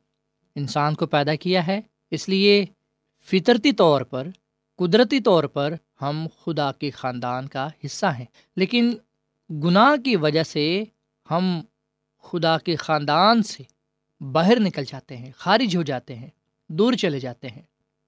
انسان 0.54 0.94
کو 0.94 1.06
پیدا 1.06 1.34
کیا 1.34 1.66
ہے۔ 1.66 1.80
اس 2.10 2.28
لیے 2.28 2.64
فطرتی 3.24 3.72
طور 3.72 4.00
پر، 4.00 4.28
قدرتی 4.76 5.20
طور 5.20 5.44
پر 5.44 5.74
ہم 6.02 6.26
خدا 6.44 6.72
کے 6.72 6.90
خاندان 6.90 7.48
کا 7.48 7.68
حصہ 7.84 8.06
ہیں۔ 8.06 8.24
لیکن 8.56 8.94
گناہ 9.50 10.02
کی 10.04 10.16
وجہ 10.16 10.42
سے 10.42 10.84
ہم 11.30 11.60
خدا 12.22 12.58
کے 12.58 12.76
خاندان 12.76 13.42
سے 13.42 13.62
باہر 14.32 14.60
نکل 14.60 14.84
جاتے 14.84 15.16
ہیں، 15.16 15.32
خارج 15.36 15.76
ہو 15.76 15.82
جاتے 15.82 16.16
ہیں، 16.16 16.28
دور 16.68 16.92
چلے 16.92 17.20
جاتے 17.20 17.48
ہیں۔ 17.48 17.62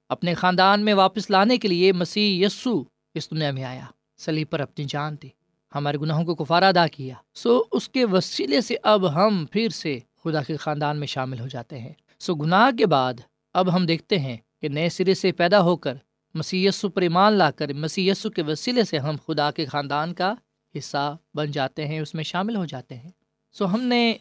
اپنے 0.09 0.35
خاندان 0.35 0.85
میں 0.85 0.95
واپس 0.95 1.31
لانے 1.31 1.57
کے 1.57 1.69
لیے 1.69 1.93
مسیح 1.93 2.47
یسو 2.47 2.83
اس 3.15 3.31
دنیا 3.31 3.51
میں 3.51 3.65
آیا 3.65 3.85
سلی 4.19 4.45
پر 4.45 4.61
اپنی 4.61 4.85
جان 4.85 5.17
دی، 5.23 5.29
ہمارے 5.75 5.99
گناہوں 5.99 6.25
کو 6.25 6.35
کفارہ 6.35 6.65
ادا 6.65 6.87
کیا۔ 6.87 7.15
سو 7.35 7.63
اس 7.73 7.89
کے 7.89 8.05
وسیلے 8.05 8.61
سے 8.61 8.77
اب 8.83 9.15
ہم 9.15 9.47
پھر 9.51 9.69
سے 9.69 9.99
خدا 10.25 10.43
کے 10.43 10.57
خاندان 10.57 10.99
میں 10.99 11.07
شامل 11.07 11.41
ہو 11.41 11.49
جاتے 11.49 11.79
ہیں۔ 11.79 11.93
سو 12.19 12.35
گناہ 12.35 12.71
کے 12.79 12.87
بعد 12.87 13.15
اب 13.55 13.75
ہم 13.75 13.87
دیکھتے 13.87 14.19
ہیں 14.19 14.37
کہ 14.61 14.69
نئے 14.69 14.89
سرے 14.89 15.15
سے 15.15 15.33
پیدا 15.33 15.61
ہو 15.61 15.77
کر 15.77 15.95
مسی 16.35 16.69
پر 16.95 17.03
ایمان 17.03 17.33
لا 17.33 17.51
کر 17.51 17.73
مسی 17.73 18.11
کے 18.37 18.43
وسیلے 18.43 18.85
سے 18.85 18.99
ہم 18.99 19.17
خدا 19.27 19.51
کے 19.51 19.67
خاندان 19.67 20.15
کا 20.15 20.35
حصہ 20.79 21.17
بن 21.35 21.51
جاتے 21.51 21.87
ہیں، 21.89 22.01
اس 22.01 22.15
میں 22.15 22.25
شامل 22.25 22.57
ہو 22.57 22.65
جاتے 22.65 22.97
ہیں۔ 22.97 23.11
سو 23.53 23.75
ہم 23.75 23.81
نے 23.81 24.15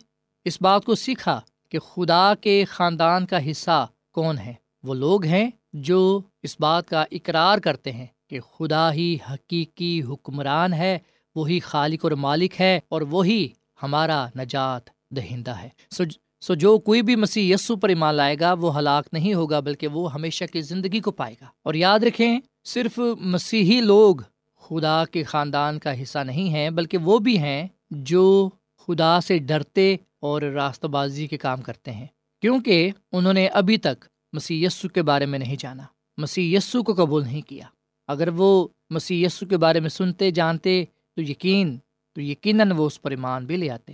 اس 0.46 0.62
بات 0.62 0.86
کو 0.86 0.96
سیکھا 0.96 1.40
کہ 1.70 1.80
خدا 1.80 2.34
کے 2.42 2.66
خاندان 2.66 3.26
کا 3.26 3.52
حصہ 3.52 3.88
کون 4.12 4.38
ہے۔ 4.38 4.54
وہ 4.84 4.94
لوگ 4.94 5.26
ہیں 5.26 5.50
جو 5.74 6.22
اس 6.44 6.56
بات 6.60 6.90
کا 6.90 7.06
اقرار 7.12 7.58
کرتے 7.58 7.92
ہیں 7.92 8.06
کہ 8.30 8.40
خدا 8.40 8.94
ہی 8.94 9.18
حقیقی 9.32 10.04
حکمران 10.04 10.74
ہے، 10.74 11.00
وہی 11.36 11.60
خالق 11.60 12.00
اور 12.04 12.12
مالک 12.12 12.62
ہے 12.62 12.80
اور 12.90 13.02
وہی 13.02 13.48
ہمارا 13.84 14.28
نجات 14.38 14.90
دہندہ 15.12 15.52
ہے۔ 15.52 15.70
سو 15.92 16.04
سو 16.42 16.54
جو 16.54 16.78
کوئی 16.78 17.02
بھی 17.02 17.16
مسیح 17.16 17.54
یسو 17.54 17.76
پر 17.76 17.90
ایمان 17.90 18.16
لائے 18.16 18.36
گا، 18.40 18.54
وہ 18.54 18.78
ہلاک 18.78 19.08
نہیں 19.14 19.34
ہوگا، 19.34 19.60
بلکہ 19.60 19.88
وہ 19.88 20.14
ہمیشہ 20.14 20.44
کی 20.54 20.62
زندگی 20.62 21.00
کو 21.00 21.12
پائے 21.12 21.36
گا۔ 21.42 21.46
اور 21.64 21.74
یاد 21.74 22.00
رکھیں، 22.00 22.40
صرف 22.66 23.00
مسیحی 23.20 23.82
لوگ 23.82 24.16
خدا 24.60 25.04
کے 25.06 25.24
خاندان 25.24 25.80
کا 25.80 26.02
حصہ 26.02 26.20
نہیں 26.20 26.50
ہیں، 26.50 26.70
بلکہ 26.70 26.98
وہ 26.98 27.20
بھی 27.20 27.38
ہیں 27.38 27.68
جو 27.90 28.50
خدا 28.88 29.22
سے 29.22 29.38
ڈرتے 29.38 29.96
اور 30.20 30.42
راستہ 30.42 30.88
بازی 30.88 31.28
کے 31.28 31.38
کام 31.38 31.62
کرتے 31.62 31.92
ہیں۔ 31.92 32.08
کیونکہ 32.42 32.90
انہوں 33.12 33.34
نے 33.34 33.48
ابھی 33.48 33.78
تک 33.78 34.06
مسی 34.34 34.68
کے 34.94 35.02
بارے 35.02 35.26
میں 35.26 35.40
نہیں 35.40 35.56
جانا۔ 35.60 35.84
مسی 36.18 36.58
کو 36.86 36.94
قبول 36.94 37.24
نہیں 37.24 37.42
کیا۔ 37.42 37.66
اگر 38.08 38.28
وہ 38.28 38.68
مسی 38.90 39.26
کے 39.50 39.58
بارے 39.58 39.80
میں 39.80 39.90
سنتے، 39.90 40.32
جانتے، 40.32 40.86
تو 41.16 41.22
یقین، 41.22 41.78
تو 42.14 42.22
یقیناً 42.22 42.72
وہ 42.72 42.86
اس 42.86 43.02
پر 43.02 43.12
ایمان 43.12 43.46
بھی 43.46 43.58
لے 43.58 43.70
آتے۔ 43.70 43.94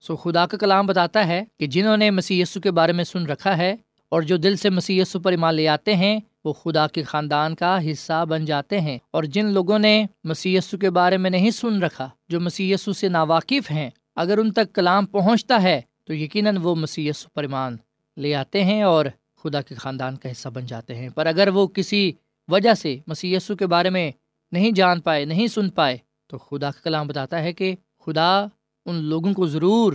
سو 0.00 0.16
خدا 0.16 0.46
کا 0.46 0.56
کلام 0.56 0.86
بتاتا 0.86 1.26
ہے 1.26 1.44
کہ 1.60 1.66
جنہوں 1.66 1.96
نے 1.96 2.10
مسی 2.10 2.42
کے 2.62 2.70
بارے 2.70 2.92
میں 2.92 3.04
سن 3.04 3.26
رکھا 3.26 3.56
ہے 3.56 3.76
اور 4.08 4.22
جو 4.22 4.36
دل 4.36 4.56
سے 4.56 4.70
مسی 4.70 5.02
پر 5.22 5.30
ایمان 5.30 5.54
لے 5.54 5.68
آتے 5.68 5.96
ہیں، 5.96 6.20
وہ 6.44 6.52
خدا 6.52 6.86
کے 6.86 7.02
خاندان 7.02 7.54
کا 7.54 7.78
حصہ 7.90 8.24
بن 8.24 8.44
جاتے 8.44 8.80
ہیں۔ 8.80 8.98
اور 9.10 9.24
جن 9.24 9.46
لوگوں 9.46 9.78
نے 9.78 10.06
مسی 10.24 10.58
کے 10.80 10.90
بارے 10.90 11.16
میں 11.16 11.30
نہیں 11.30 11.50
سن 11.50 11.82
رکھا، 11.82 12.10
جو 12.28 12.40
مسی 12.40 12.76
سے 12.76 13.08
ناواقف 13.08 13.70
ہیں، 13.70 13.90
اگر 14.16 14.38
ان 14.38 14.52
تک 14.52 14.72
کلام 14.74 15.06
پہنچتا 15.06 15.62
ہے، 15.62 15.80
تو 16.04 16.14
یقیناً 16.14 16.56
وہ 16.62 16.74
مسی 16.74 17.10
پر 17.34 17.42
ایمان 17.42 17.76
لے 18.16 18.34
آتے 18.34 18.64
ہیں 18.64 18.82
اور 18.82 19.06
خدا 19.42 19.62
کے 19.62 19.74
خاندان 19.74 20.16
کا 20.16 20.30
حصہ 20.30 20.48
بن 20.48 20.66
جاتے 20.66 20.94
ہیں۔ 20.94 21.08
پر 21.08 21.26
اگر 21.26 21.48
وہ 21.48 21.66
کسی 21.66 22.12
وجہ 22.48 22.74
سے 22.74 22.98
مسی 23.06 23.36
کے 23.58 23.66
بارے 23.66 23.90
میں 23.90 24.12
نہیں 24.52 24.72
جان 24.72 25.00
پائے، 25.00 25.24
نہیں 25.24 25.46
سن 25.46 25.70
پائے، 25.70 25.98
تو 26.26 26.38
خدا 26.38 26.70
کا 26.70 26.80
کلام 26.84 27.06
بتاتا 27.06 27.42
ہے 27.42 27.52
کہ 27.52 27.74
خدا 27.98 28.46
ان 28.86 28.94
لوگوں 28.94 29.34
کو 29.34 29.46
ضرور 29.46 29.92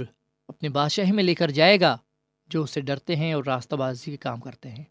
اپنے 0.47 0.69
بادشاہی 0.69 1.11
میں 1.11 1.23
لے 1.23 1.35
کر 1.35 1.51
جائے 1.51 1.79
گا 1.79 1.97
جو 2.47 2.63
اسے 2.63 2.81
ڈرتے 2.81 3.15
ہیں 3.15 3.33
اور 3.33 3.43
راستہ 3.43 3.75
بازی 3.75 4.11
کے 4.11 4.17
کام 4.17 4.39
کرتے 4.39 4.69
ہیں۔ 4.69 4.83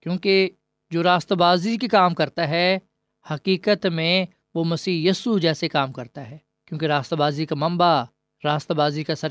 کیونکہ 0.00 0.50
جو 0.90 1.02
راستہ 1.02 1.34
بازی 1.34 1.76
کے 1.76 1.88
کام 1.88 2.14
کرتا 2.14 2.48
ہے، 2.48 2.78
حقیقت 3.30 3.86
میں 3.86 4.26
وہ 4.54 4.64
مسیح 4.64 5.10
یسو 5.10 5.38
جیسے 5.38 5.68
کام 5.68 5.92
کرتا 5.92 6.30
ہے۔ 6.30 6.38
کیونکہ 6.64 6.86
راستہ 6.86 7.14
بازی 7.14 7.46
کا 7.46 7.54
منبع، 7.54 8.04
راستہ 8.44 8.72
بازی 8.72 9.04
کا 9.04 9.14
سر 9.14 9.28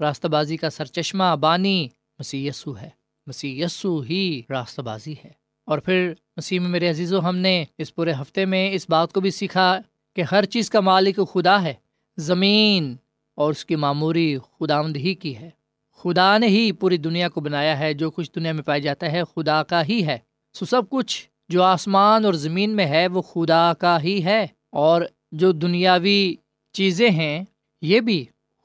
راستہ 0.00 0.26
بازی 0.26 0.56
کا 0.56 0.70
سر 0.70 0.84
چشمہ 0.84 1.36
بانی 1.40 1.88
مسیح 2.18 2.48
یسو 2.48 2.78
ہے۔ 2.78 2.90
مسیح 3.28 3.64
یسو 3.64 4.00
ہی 4.00 4.42
راستہ 4.50 4.82
بازی 4.82 5.14
ہے۔ 5.24 5.30
اور 5.64 5.78
پھر 5.78 6.12
مسیح 6.36 6.60
میں 6.60 6.68
میرے 6.68 6.90
عزیز 6.90 7.12
و 7.12 7.28
ہم 7.28 7.36
نے 7.36 7.64
اس 7.78 7.94
پورے 7.94 8.12
ہفتے 8.20 8.44
میں 8.44 8.72
اس 8.72 8.86
بات 8.88 9.12
کو 9.12 9.20
بھی 9.20 9.30
سیکھا 9.30 9.78
کہ 10.16 10.22
ہر 10.32 10.44
چیز 10.44 10.70
کا 10.70 10.80
مالک 10.80 11.20
خدا 11.32 11.62
ہے، 11.62 11.74
زمین 12.16 12.96
اور 13.34 13.50
اس 13.50 13.64
کی 13.64 13.76
معموری 13.76 14.38
خدا 14.38 14.80
ہی 14.80 15.14
کی 15.14 15.36
ہے۔ 15.36 15.50
خدا 15.96 16.38
نے 16.38 16.46
ہی 16.46 16.72
پوری 16.72 16.96
دنیا 16.96 17.28
کو 17.28 17.40
بنایا 17.40 17.78
ہے، 17.78 17.94
جو 17.94 18.10
کچھ 18.10 18.30
دنیا 18.34 18.52
میں 18.52 18.62
پایا 18.62 18.78
جاتا 18.78 19.12
ہے 19.12 19.22
خدا 19.36 19.62
کا 19.62 19.82
ہی 19.88 20.06
ہے۔ 20.06 20.18
سو 20.52 20.64
سب 20.64 20.82
کچھ 20.90 21.28
جو 21.48 21.62
آسمان 21.62 22.24
اور 22.24 22.34
زمین 22.34 22.70
میں 22.70 22.86
ہے، 22.86 23.06
وہ 23.06 23.22
خدا 23.22 23.72
کا 23.78 24.02
ہی 24.02 24.24
ہے۔ 24.24 24.46
اور 24.70 25.02
جو 25.32 25.52
دنیاوی 25.52 26.34
چیزیں 26.72 27.10
ہیں، 27.10 27.44
یہ 27.82 28.00
بھی 28.00 28.24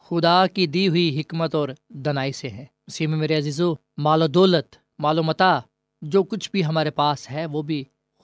خدا 0.09 0.47
کی 0.47 0.67
دی 0.67 0.87
ہوئی 0.87 1.19
حکمت 1.19 1.55
اور 1.55 1.69
دنائی 1.89 2.31
سے 2.31 2.49
ہے 2.49 2.72
اسی 2.87 3.07
میں 3.07 3.17
میرے 3.17 3.37
عزیزو، 3.37 3.73
مال 3.97 4.21
و 4.21 4.27
دولت، 4.27 4.75
مال 4.99 5.19
و 5.19 5.23
متا، 5.23 5.59
جو 6.01 6.23
کچھ 6.23 6.51
بھی 6.51 6.65
ہمارے 6.65 6.91
پاس 6.91 7.31
ہے، 7.31 7.45
وہ 7.45 7.61
بھی 7.61 7.83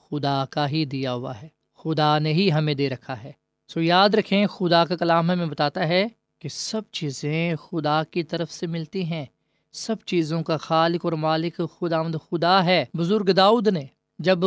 خدا 0.09 0.45
کا 0.49 0.69
ہی 0.69 0.85
دیا 0.85 1.13
ہوا 1.13 1.41
ہے۔ 1.41 1.47
خدا 1.77 2.19
نے 2.19 2.33
ہی 2.33 2.51
ہمیں 2.51 2.73
دے 2.73 2.89
رکھا 2.89 3.23
ہے۔ 3.23 3.31
سو 3.67 3.81
یاد 3.81 4.09
رکھیں، 4.09 4.47
خدا 4.47 4.85
کا 4.85 4.95
کلام 4.95 5.31
ہمیں 5.31 5.45
بتاتا 5.45 5.87
ہے 5.87 6.07
کہ 6.39 6.49
سب 6.49 6.81
چیزیں 6.91 7.55
خدا 7.55 8.03
کی 8.03 8.23
طرف 8.23 8.51
سے 8.51 8.67
ملتی 8.67 9.03
ہیں۔ 9.03 9.25
سب 9.71 9.95
چیزوں 10.05 10.43
کا 10.43 10.57
خالق 10.57 11.05
اور 11.05 11.13
مالک 11.13 11.61
خدا 11.79 12.01
مد 12.01 12.15
خدا 12.31 12.65
ہے۔ 12.65 12.85
بزرگ 12.97 13.31
داؤد 13.31 13.67
نے 13.67 13.85
جب 14.19 14.39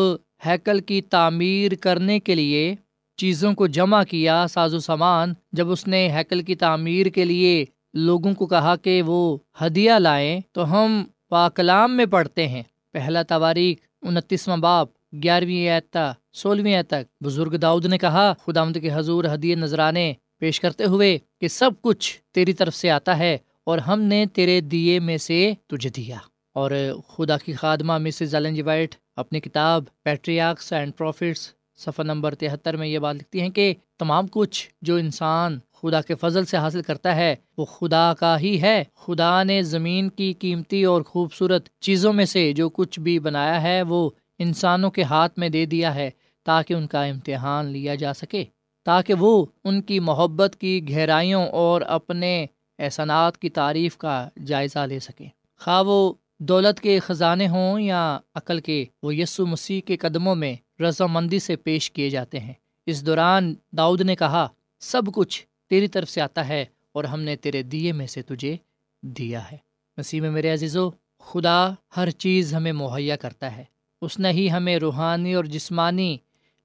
ہیکل 0.46 0.81
کی 0.81 1.03
تعمیر 1.03 1.72
کرنے 1.81 2.20
کے 2.20 2.35
لیے 2.35 2.75
چیزوں 3.16 3.55
کو 3.55 3.66
جمع 3.66 4.03
کیا 4.03 4.46
ساز 4.46 4.75
و 4.75 4.79
سامان، 4.79 5.35
جب 5.53 5.70
اس 5.70 5.87
نے 5.87 6.09
ہیکل 6.09 6.42
کی 6.42 6.55
تعمیر 6.55 7.07
کے 7.07 7.25
لیے 7.25 7.64
لوگوں 7.94 8.35
کو 8.35 8.46
کہا 8.46 8.76
کہ 8.76 9.02
وہ 9.02 9.37
ہدیہ 9.61 9.92
لائیں 9.92 10.40
تو 10.52 10.72
ہم 10.72 11.05
پاکلام 11.28 11.96
میں 11.96 12.07
پڑھتے 12.07 12.48
ہیں۔ 12.48 12.62
پہلا 12.92 13.22
تواریخ 13.22 13.78
انتیسواں 14.02 14.57
باپ 14.57 14.88
گیارہویں 15.22 15.68
اعتا 15.68 16.12
سولہویں 16.33 16.83
تک۔ 16.83 17.24
بزرگ 17.24 17.57
داؤد 17.57 17.87
نے 17.87 17.98
کہا 17.98 18.33
خدا 18.33 18.64
کے 18.72 18.94
حضور 18.94 19.24
ہدیے 19.35 19.55
نذرانے 19.55 20.12
پیش 20.38 20.61
کرتے 20.61 20.85
ہوئے 20.85 21.18
کہ 21.40 21.48
سب 21.48 21.70
کچھ 21.81 22.20
تیری 22.33 22.52
طرف 22.52 22.74
سے 22.74 22.90
آتا 22.90 23.18
ہے 23.18 23.38
اور 23.64 23.78
ہم 23.78 24.00
نے 24.00 24.26
تیرے 24.33 24.61
دیے 24.61 25.00
میں 25.00 25.16
سے 25.16 25.52
تجھے 25.66 25.90
دیا۔ 25.90 26.16
اور 26.55 26.70
خدا 27.09 27.38
کی 27.38 27.52
خادمہ 27.52 27.98
مسز 27.98 28.35
وائٹ 28.64 28.94
اپنی 29.16 29.40
کتاب 29.40 29.85
پیٹریاکس 30.02 30.72
اینڈ 30.72 30.92
پروفٹس، 30.96 31.50
صفحہ 31.76 32.05
نمبر 32.05 32.35
تہتر 32.35 32.76
میں 32.76 32.87
یہ 32.87 32.98
بات 32.98 33.16
لکھتی 33.16 33.40
ہیں 33.40 33.48
کہ 33.48 33.74
تمام 33.98 34.26
کچھ 34.31 34.70
جو 34.83 34.96
انسان 34.96 35.59
خدا 35.82 36.00
کے 36.00 36.14
فضل 36.14 36.44
سے 36.44 36.56
حاصل 36.56 36.82
کرتا 36.82 37.16
ہے۔ 37.16 37.36
وہ 37.58 37.64
خدا 37.64 38.12
کا 38.18 38.40
ہی 38.40 38.62
ہے۔ 38.62 38.84
خدا 38.94 39.42
نے 39.42 39.62
زمین 39.62 40.08
کی 40.08 40.32
قیمتی 40.32 40.84
اور 40.84 41.02
خوبصورت 41.02 41.68
چیزوں 41.80 42.12
میں 42.12 42.24
سے 42.24 42.52
جو 42.52 42.68
کچھ 42.68 43.00
بھی 43.00 43.18
بنایا 43.18 43.62
ہے، 43.62 43.82
وہ 43.82 44.10
انسانوں 44.38 44.90
کے 44.90 45.02
ہاتھ 45.02 45.38
میں 45.38 45.48
دے 45.48 45.64
دیا 45.64 45.94
ہے 45.94 46.10
تاکہ 46.44 46.74
ان 46.74 46.86
کا 46.86 47.04
امتحان 47.04 47.66
لیا 47.66 47.94
جا 47.94 48.14
سکے۔ 48.14 48.44
تاکہ 48.84 49.14
وہ 49.14 49.46
ان 49.64 49.82
کی 49.82 50.00
محبت 50.00 50.56
کی 50.60 50.90
گہرائیوں 50.90 51.46
اور 51.46 51.80
اپنے 51.80 52.46
احسانات 52.78 53.38
کی 53.38 53.48
تعریف 53.48 53.96
کا 53.96 54.28
جائزہ 54.46 54.78
لے 54.78 54.98
سکیں 54.98 55.28
خواہ 55.60 55.82
وہ 55.82 56.12
دولت 56.40 56.80
کے 56.80 56.98
خزانے 56.98 57.48
ہوں 57.48 57.80
یا 57.80 58.18
عقل 58.34 58.60
کے، 58.60 58.84
وہ 59.02 59.14
یسو 59.14 59.46
مسیح 59.46 59.80
کے 59.80 59.96
قدموں 59.96 60.34
میں 60.34 60.82
رضامندی 60.82 61.38
سے 61.38 61.56
پیش 61.56 61.90
کیے 61.90 62.10
جاتے 62.10 62.40
ہیں۔ 62.40 62.52
اس 62.86 63.06
دوران 63.06 63.54
داؤد 63.76 64.00
نے 64.00 64.16
کہا، 64.16 64.48
سب 64.80 65.02
کچھ 65.14 65.46
تیری 65.72 65.88
طرف 65.88 66.08
سے 66.08 66.20
آتا 66.20 66.48
ہے 66.48 66.64
اور 66.92 67.04
ہم 67.04 67.20
نے 67.20 67.37
تیرے 67.37 67.62
دیے 67.62 67.92
میں 67.92 68.06
سے 68.06 68.22
تجھے 68.22 68.56
دیا 69.02 69.52
ہے۔ 69.52 69.56
مسیح 69.96 70.20
میں 70.20 70.30
میرے 70.30 70.52
عزیز 70.52 70.76
و 70.76 70.90
خدا 71.18 71.70
ہر 71.96 72.11
چیز 72.11 72.54
ہمیں 72.54 72.72
مہیا 72.72 73.16
کرتا 73.16 73.56
ہے۔ 73.56 73.64
اس 74.00 74.18
نے 74.18 74.30
ہی 74.30 74.50
ہمیں 74.50 74.76
روحانی 74.76 75.35
اور 75.35 75.44
جسمانی 75.44 76.16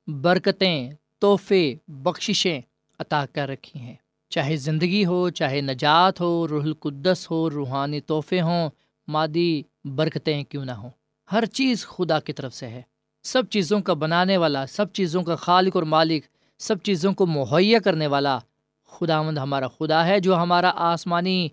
برکتیں، 0.08 0.91
تحفے، 1.20 1.76
بخششیں 1.88 2.62
عطا 3.00 3.26
کر 3.26 3.48
رکھی 3.48 3.80
ہیں۔ 3.80 3.96
چاہے 4.30 4.58
زندگی 4.58 5.06
ہو، 5.06 5.30
چاہے 5.30 5.62
نجات 5.62 6.22
ہو، 6.22 6.48
روح 6.48 6.63
القدس 6.63 7.32
ہو، 7.32 7.50
روحانی 7.50 8.02
تحفے 8.02 8.41
ہوں، 8.41 8.70
مادی 9.08 9.62
برکتیں 9.86 10.43
کیوں 10.43 10.65
نہ 10.65 10.72
ہوں۔ 10.72 10.89
ہر 11.32 11.46
چیز 11.46 11.86
خدا 11.86 12.20
کی 12.20 12.34
طرف 12.34 12.54
سے 12.54 12.67
ہے۔ 12.67 12.82
سب 13.24 13.43
چیزوں 13.50 13.82
کا 13.82 13.93
بنانے 13.93 14.38
والا، 14.38 14.65
سب 14.65 14.93
چیزوں 14.93 15.24
کا 15.24 15.36
خالق 15.36 15.76
اور 15.76 15.84
مالک، 15.84 16.24
سب 16.58 16.76
چیزوں 16.84 17.13
کو 17.13 17.26
مہیا 17.26 17.80
کرنے 17.80 18.08
والا 18.08 18.39
خدا 18.88 19.21
مند 19.21 19.38
ہمارا 19.38 19.67
خدا 19.67 20.08
ہے 20.08 20.19
جو 20.19 20.36
ہمارا 20.36 20.71
آسمانی 20.76 21.50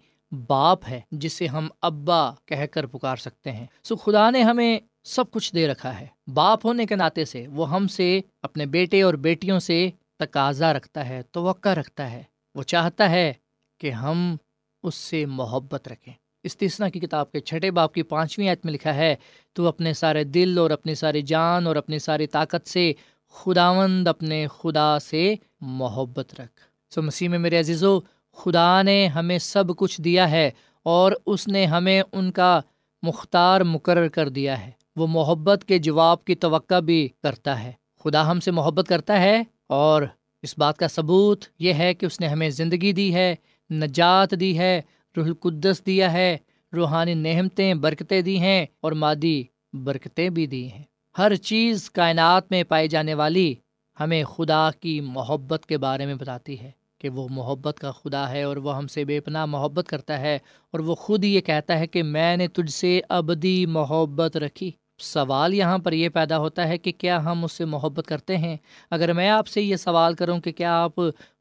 باپ 0.46 0.78
ہے، 0.88 1.00
جسے 1.10 1.46
ہم 1.46 1.68
ابا 1.82 2.30
کہہ 2.44 2.66
کر 2.66 2.86
پکار 2.86 3.16
سکتے 3.16 3.52
ہیں۔ 3.52 3.66
سو 3.84 3.96
خدا 3.96 4.30
نے 4.30 4.42
ہمیں 4.42 4.78
سب 5.04 5.30
کچھ 5.30 5.54
دے 5.54 5.68
رکھا 5.68 6.00
ہے۔ 6.00 6.06
باپ 6.34 6.66
ہونے 6.66 6.86
کے 6.86 6.96
ناطے 6.96 7.24
سے 7.24 7.46
وہ 7.48 7.70
ہم 7.70 7.88
سے 7.88 8.20
اپنے 8.42 8.66
بیٹے 8.66 9.02
اور 9.02 9.14
بیٹیوں 9.14 9.60
سے 9.60 9.90
تقاضا 10.18 10.72
رکھتا 10.72 11.08
ہے، 11.08 11.22
توقع 11.32 11.68
رکھتا 11.68 12.10
ہے۔ 12.10 12.22
وہ 12.54 12.62
چاہتا 12.62 13.10
ہے 13.10 13.32
کہ 13.78 13.90
ہم 13.90 14.36
اس 14.82 14.94
سے 14.94 15.26
محبت 15.26 15.88
رکھیں۔ 15.88 16.14
استثنا 16.42 16.88
کی 16.88 17.00
کتاب 17.00 17.32
کے 17.32 17.40
چھٹے 17.40 17.70
باپ 17.70 17.94
کی 17.94 18.02
پانچویں 18.02 18.48
عید 18.48 18.58
میں 18.64 18.72
لکھا 18.72 18.94
ہے، 18.94 19.16
تو 19.52 19.68
اپنے 19.68 19.94
سارے 19.94 20.24
دل 20.24 20.58
اور 20.58 20.70
اپنی 20.70 20.94
ساری 20.94 21.22
جان 21.22 21.66
اور 21.66 21.76
اپنی 21.76 21.98
ساری 21.98 22.26
طاقت 22.26 22.68
سے 22.68 22.92
خداوند 23.32 24.08
اپنے 24.08 24.46
خدا 24.58 24.98
سے 24.98 25.34
محبت 25.60 26.34
رکھ۔ 26.40 26.73
سو 26.94 27.02
مسیح 27.02 27.28
میں 27.28 27.38
میرے 27.38 27.60
عزیز 27.60 27.84
و 27.84 28.00
خدا 28.32 28.82
نے 28.82 29.06
ہمیں 29.06 29.38
سب 29.38 29.76
کچھ 29.76 30.00
دیا 30.00 30.30
ہے 30.30 30.50
اور 30.82 31.12
اس 31.26 31.48
نے 31.48 31.66
ہمیں 31.66 32.02
ان 32.12 32.32
کا 32.32 32.60
مختار 33.02 33.60
مقرر 33.60 34.08
کر 34.08 34.28
دیا 34.28 34.66
ہے۔ 34.66 34.70
وہ 34.96 35.06
محبت 35.06 35.64
کے 35.64 35.78
جواب 35.78 36.24
کی 36.24 36.34
توقع 36.34 36.78
بھی 36.78 37.08
کرتا 37.22 37.62
ہے۔ 37.62 37.72
خدا 38.04 38.30
ہم 38.30 38.40
سے 38.40 38.50
محبت 38.50 38.88
کرتا 38.88 39.20
ہے 39.20 39.42
اور 39.66 40.02
اس 40.42 40.58
بات 40.58 40.76
کا 40.76 40.88
ثبوت 40.88 41.44
یہ 41.58 41.72
ہے 41.72 41.94
کہ 41.94 42.06
اس 42.06 42.20
نے 42.20 42.26
ہمیں 42.26 42.50
زندگی 42.50 42.92
دی 42.92 43.14
ہے، 43.14 43.34
نجات 43.70 44.40
دی 44.40 44.58
ہے، 44.58 44.82
روح 45.16 45.24
القدس 45.24 45.86
دیا 45.86 46.12
ہے، 46.12 46.36
روحانی 46.76 47.14
نعمتیں، 47.14 47.74
برکتیں 47.74 48.22
دی 48.22 48.40
ہیں 48.40 48.66
اور 48.80 48.92
مادی 48.92 49.42
برکتیں 49.72 50.30
بھی 50.30 50.46
دی 50.46 50.72
ہیں۔ 50.72 50.82
ہر 51.18 51.34
چیز 51.34 51.90
کائنات 51.90 52.50
میں 52.50 52.64
پائی 52.64 52.88
جانے 52.88 53.14
والی 53.14 53.54
ہمیں 54.00 54.24
خدا 54.24 54.70
کی 54.80 55.00
محبت 55.00 55.66
کے 55.66 55.78
بارے 55.78 56.06
میں 56.06 56.14
بتاتی 56.14 56.60
ہے۔ 56.60 56.83
کہ 57.04 57.08
وہ 57.08 57.28
محبت 57.30 57.78
کا 57.80 57.90
خدا 57.90 58.30
ہے 58.30 58.42
اور 58.42 58.56
وہ 58.56 58.76
ہم 58.76 58.86
سے 58.86 59.04
بے 59.04 59.20
پناہ 59.20 59.46
محبت 59.46 59.88
کرتا 59.88 60.20
ہے 60.20 60.38
اور 60.70 60.80
وہ 60.80 60.94
خود 60.94 61.24
یہ 61.24 61.40
کہتا 61.40 61.78
ہے 61.78 61.86
کہ 61.86 62.02
میں 62.02 62.36
نے 62.36 62.48
تجھ 62.48 62.72
سے 62.72 63.00
ابدی 63.08 63.66
محبت 63.66 64.36
رکھی۔ 64.36 64.70
سوال 64.98 65.54
یہاں 65.54 65.78
پر 65.78 65.92
یہ 65.92 66.08
پیدا 66.08 66.38
ہوتا 66.38 66.68
ہے 66.68 66.78
کہ 66.78 66.92
کیا 66.92 67.24
ہم 67.24 67.44
اس 67.44 67.52
سے 67.52 67.64
محبت 67.64 68.06
کرتے 68.06 68.36
ہیں؟ 68.36 68.56
اگر 68.90 69.12
میں 69.12 69.28
آپ 69.28 69.46
سے 69.46 69.62
یہ 69.62 69.76
سوال 69.76 70.14
کروں 70.14 70.40
کہ 70.40 70.52
کیا 70.52 70.82
آپ 70.82 70.92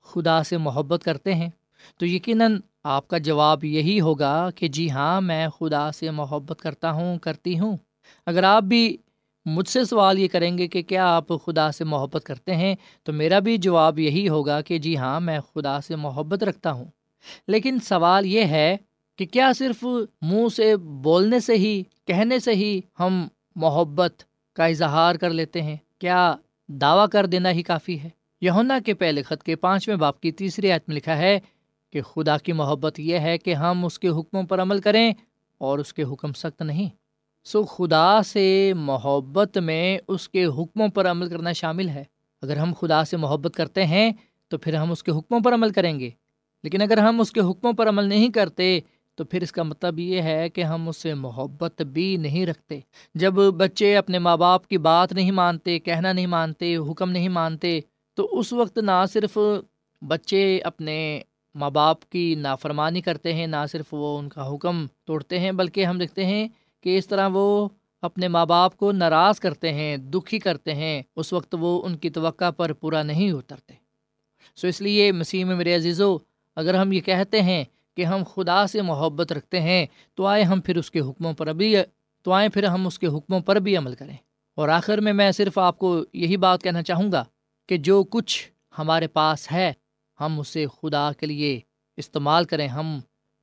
خدا 0.02 0.44
سے 0.44 0.58
محبت 0.58 1.04
کرتے 1.04 1.36
ہیں؟ 1.36 1.50
تو 1.98 2.06
یقیناً 2.06 2.60
آپ 2.84 3.08
کا 3.08 3.18
جواب 3.18 3.64
یہی 3.64 4.00
ہوگا 4.02 4.50
کہ 4.56 4.68
جی 4.68 4.92
ہاں 4.92 5.22
میں 5.22 5.48
خدا 5.60 5.92
سے 5.92 6.12
محبت 6.12 6.62
کرتا 6.62 6.92
ہوں، 6.92 7.20
کرتی 7.20 7.60
ہوں۔ 7.60 7.78
اگر 8.26 8.44
آپ 8.44 8.64
بھی 8.64 8.98
مجھ 9.46 9.70
سے 9.70 9.84
سوال 9.84 10.20
یہ 10.20 10.28
کریں 10.28 10.58
گے 10.58 10.68
کہ 10.68 10.82
کیا 10.82 11.16
آپ 11.16 11.28
خدا 11.46 11.72
سے 11.72 11.84
محبت 11.84 12.24
کرتے 12.24 12.56
ہیں؟ 12.56 12.76
تو 13.04 13.14
میرا 13.14 13.40
بھی 13.40 13.58
جواب 13.58 14.00
یہی 14.00 14.30
ہوگا 14.30 14.62
کہ 14.62 14.78
جی 14.78 14.98
ہاں 14.98 15.20
میں 15.20 15.40
خدا 15.40 15.82
سے 15.82 15.96
محبت 15.96 16.44
رکھتا 16.44 16.72
ہوں۔ 16.72 16.86
لیکن 17.48 17.78
سوال 17.80 18.26
یہ 18.26 18.42
ہے 18.42 18.78
کہ 19.16 19.26
کیا 19.26 19.52
صرف 19.54 19.84
منہ 20.22 20.54
سے 20.56 20.78
بولنے 20.78 21.40
سے 21.40 21.56
ہی، 21.56 21.84
کہنے 22.08 22.40
سے 22.40 22.56
ہی 22.56 22.82
ہم 23.00 23.28
محبت 23.56 24.24
کا 24.54 24.66
اظہار 24.66 25.16
کر 25.16 25.30
لیتے 25.30 25.62
ہیں؟ 25.62 25.76
کیا 26.00 26.36
دعویٰ 26.68 27.10
کر 27.10 27.26
دینا 27.26 27.52
ہی 27.52 27.64
کافی 27.64 28.00
ہے؟ 28.00 28.10
یونا 28.42 28.80
کے 28.86 28.94
پہلے 28.94 29.24
خط 29.24 29.44
کے 29.44 29.56
پانچویں 29.56 29.98
باپ 29.98 30.20
کی 30.20 30.32
تیسری 30.32 30.72
آیت 30.72 30.84
میں 30.88 30.96
لکھا 30.96 31.18
ہے 31.18 31.40
کہ 31.92 32.02
خدا 32.02 32.38
کی 32.38 32.52
محبت 32.52 33.00
یہ 33.00 33.20
ہے 33.20 33.38
کہ 33.38 33.54
ہم 33.54 33.86
اس 33.86 34.00
کے 34.00 34.08
حکموں 34.08 34.44
پر 34.44 34.62
عمل 34.62 34.82
کریں 34.82 35.14
اور 35.58 35.80
اس 35.80 35.94
کے 35.94 36.04
حکم 36.04 36.34
سخت 36.34 36.62
نہیں۔ 36.62 36.90
سو 37.44 37.64
خدا 37.64 38.24
سے 38.24 38.74
محبت 38.76 39.58
میں 39.58 39.98
اس 40.08 40.30
کے 40.30 40.46
حکموں 40.46 40.88
پر 40.88 41.12
عمل 41.12 41.30
کرنا 41.30 41.52
شامل 41.52 41.90
ہے۔ 41.90 42.04
اگر 42.42 42.58
ہم 42.58 42.74
خدا 42.80 43.04
سے 43.04 43.18
محبت 43.18 43.54
کرتے 43.56 43.86
ہیں، 43.86 44.12
تو 44.48 44.58
پھر 44.58 44.74
ہم 44.74 44.92
اس 44.92 45.04
کے 45.04 45.12
حکموں 45.12 45.40
پر 45.40 45.54
عمل 45.54 45.70
کریں 45.70 46.00
گے۔ 46.00 46.10
لیکن 46.64 46.82
اگر 46.82 46.98
ہم 46.98 47.20
اس 47.20 47.32
کے 47.32 47.40
حکموں 47.40 47.74
پر 47.74 47.90
عمل 47.90 48.04
نہیں 48.04 48.30
کرتے، 48.30 48.80
تو 49.16 49.24
پھر 49.24 49.42
اس 49.42 49.52
کا 49.52 49.64
مطلب 49.64 50.00
یہ 50.00 50.22
ہے 50.22 50.50
کہ 50.50 50.64
ہم 50.64 50.90
اس 50.90 50.98
سے 50.98 51.14
محبت 51.14 51.82
بھی 51.82 52.18
نہیں 52.18 52.46
رکھتے۔ 52.46 52.80
جب 53.16 53.34
بچے 53.34 53.98
اپنے 53.98 54.20
ماں 54.20 54.38
باپ 54.38 54.68
کی 54.68 54.78
بات 54.78 55.14
نہیں 55.14 55.32
مانتے، 55.32 55.80
کہنا 55.80 56.14
نہیں 56.14 56.28
مانتے، 56.28 56.76
حکم 56.76 57.12
نہیں 57.12 57.30
مانتے، 57.30 57.80
تو 58.14 58.40
اس 58.40 58.54
وقت 58.54 58.78
نہ 58.78 59.06
صرف 59.14 59.38
بچے 60.08 60.60
اپنے 60.64 61.22
ماں 61.56 61.70
باپ 61.70 62.10
کی 62.10 62.36
نافرمانی 62.36 63.02
کرتے 63.02 63.34
ہیں، 63.34 63.48
نہ 63.48 63.66
صرف 63.72 63.86
وہ 63.92 64.20
ان 64.20 64.30
کا 64.30 64.54
حکم 64.54 64.86
توڑتے 65.06 65.40
ہیں، 65.40 65.52
بلکہ 65.52 65.86
ہم 65.86 65.98
دیکھتے 66.00 66.26
ہیں 66.26 66.48
کہ 66.84 66.98
اس 66.98 67.08
طرح 67.08 67.30
وہ 67.34 67.70
اپنے 68.02 68.28
ماں 68.28 68.46
باپ 68.46 68.78
کو 68.78 68.92
ناراض 68.92 69.40
کرتے 69.40 69.74
ہیں، 69.74 69.98
دکھی 69.98 70.40
کرتے 70.40 70.74
ہیں، 70.74 71.04
اس 71.16 71.34
وقت 71.34 71.56
وہ 71.60 71.86
ان 71.86 71.98
کی 71.98 72.10
توقع 72.10 72.50
پر 72.50 72.74
پورا 72.74 73.04
نہیں 73.04 73.32
اترتے۔ 73.32 73.74
سو 74.56 74.68
اس 74.68 74.82
لیے 74.82 75.12
مسیح 75.12 75.46
میں 75.46 75.56
میرے 75.56 75.76
عزیزو، 75.76 76.18
اگر 76.56 76.74
ہم 76.74 76.92
یہ 76.92 77.02
کہتے 77.02 77.42
ہیں 77.42 77.64
کہ 77.98 78.06
ہم 78.06 78.24
خدا 78.34 78.68
سے 78.68 78.82
محبت 78.82 79.32
رکھتے 79.32 79.62
ہیں، 79.62 79.86
تو 80.16 80.26
آئے 80.26 80.44
ہم 80.44 80.62
پھر 80.62 80.78
اس 80.78 80.92
کے 80.92 81.00
حکموں 81.00 81.34
پر 81.34 81.48
ابھی 81.48 81.76
تو 82.22 82.32
آئیں 82.32 82.50
پھر 82.50 82.64
ہم 82.64 82.88
اس 82.88 83.00
کے 83.00 83.08
حکموں 83.08 83.40
پر 83.40 83.56
بھی 83.56 83.78
عمل 83.78 83.96
کریں۔ 83.96 84.18
اور 84.56 84.70
آخر 84.70 84.98
میں 84.98 85.14
میں 85.14 85.32
صرف 85.32 85.58
آپ 85.58 85.78
کو 85.78 86.04
یہی 86.14 86.38
بات 86.38 86.64
کہنا 86.64 86.84
چاہوں 86.84 87.12
گا 87.12 87.26
کہ 87.68 87.78
جو 87.78 88.04
کچھ 88.04 88.50
ہمارے 88.78 89.08
پاس 89.08 89.52
ہے، 89.52 89.74
ہم 90.20 90.40
اسے 90.40 90.66
خدا 90.82 91.12
کے 91.20 91.26
لیے 91.26 91.60
استعمال 91.98 92.46
کریں۔ 92.46 92.68
ہم 92.68 93.00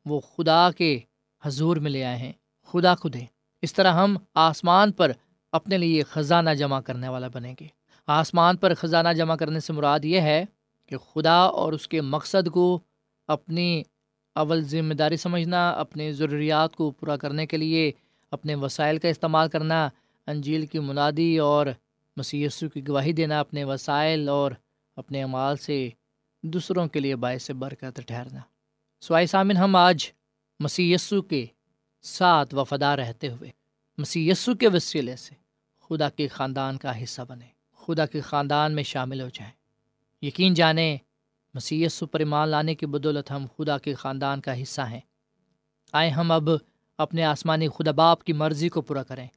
وہ 0.06 0.20
خدا 0.20 0.70
کے 0.70 0.98
حضور 1.44 1.76
میں 1.76 1.90
لے 1.90 2.04
آئے 2.04 2.16
ہیں۔ 2.16 2.32
خدا 2.72 2.94
خود 2.94 3.16
ہے۔ 3.16 3.26
اس 3.62 3.74
طرح 3.74 3.92
ہم 3.92 4.16
آسمان 4.34 4.92
پر 4.92 5.12
اپنے 5.52 5.78
لیے 5.78 6.02
خزانہ 6.02 6.50
جمع 6.50 6.80
کرنے 6.80 7.08
والا 7.08 7.28
بنیں 7.34 7.54
گے۔ 7.60 7.66
آسمان 8.06 8.56
پر 8.56 8.74
خزانہ 8.74 9.08
جمع 9.16 9.36
کرنے 9.36 9.60
سے 9.60 9.72
مراد 9.72 10.04
یہ 10.04 10.20
ہے 10.20 10.44
کہ 10.86 10.96
خدا 10.96 11.38
اور 11.38 11.72
اس 11.72 11.88
کے 11.88 12.00
مقصد 12.00 12.48
کو 12.48 12.80
اپنی 13.28 13.82
اول 14.34 14.64
ذمہ 14.64 14.94
داری 14.94 15.16
سمجھنا، 15.16 15.70
اپنی 15.70 16.12
ضروریات 16.12 16.76
کو 16.76 16.90
پورا 16.90 17.16
کرنے 17.16 17.46
کے 17.46 17.56
لیے، 17.56 17.92
اپنے 18.30 18.54
وسائل 18.54 18.98
کا 18.98 19.08
استعمال 19.08 19.48
کرنا، 19.48 19.88
انجیل 20.26 20.66
کی 20.66 20.78
منادی 20.78 21.38
اور 21.38 21.66
مسی 22.16 22.46
کی 22.74 22.88
گواہی 22.88 23.12
دینا، 23.12 23.40
اپنے 23.40 23.64
وسائل 23.64 24.28
اور 24.28 24.52
اپنے 24.96 25.22
اعمال 25.22 25.56
سے 25.56 25.88
دوسروں 26.42 26.86
کے 26.86 27.00
لیے 27.00 27.16
باعث 27.16 27.50
برکت 27.50 28.00
ٹھہرنا۔ 28.06 28.40
سوائے 29.00 29.26
سامن 29.26 29.56
ہم 29.56 29.76
آج 29.76 30.06
مسی 30.60 30.96
کے 31.28 31.46
ساتھ 32.02 32.54
وفادار 32.54 32.98
رہتے 32.98 33.28
ہوئے 33.28 33.50
مسی 33.98 34.30
کے 34.60 34.68
وسیلے 34.68 35.16
سے 35.16 35.34
خدا 35.80 36.10
کے 36.10 36.28
خاندان 36.28 36.76
کا 36.76 37.02
حصہ 37.02 37.22
بنے، 37.28 37.46
خدا 37.76 38.06
کے 38.06 38.20
خاندان 38.20 38.72
میں 38.72 38.82
شامل 38.82 39.20
ہو 39.20 39.28
جائیں۔ 39.28 39.52
یقین 40.22 40.54
جانیں 40.54 40.96
مسی 41.54 41.86
پر 42.12 42.18
ایمان 42.18 42.48
لانے 42.48 42.74
کی 42.74 42.86
بدولت 42.86 43.30
ہم 43.30 43.46
خدا 43.56 43.78
کے 43.78 43.94
خاندان 43.94 44.40
کا 44.40 44.62
حصہ 44.62 44.80
ہیں۔ 44.80 45.00
آئیں 45.92 46.10
ہم 46.10 46.30
اب 46.30 46.48
اپنے 46.98 47.24
آسمانی 47.24 47.68
خدا 47.68 47.90
باپ 47.90 48.24
کی 48.24 48.32
مرضی 48.32 48.68
کو 48.68 48.80
پورا 48.80 49.02
کریں۔ 49.02 49.28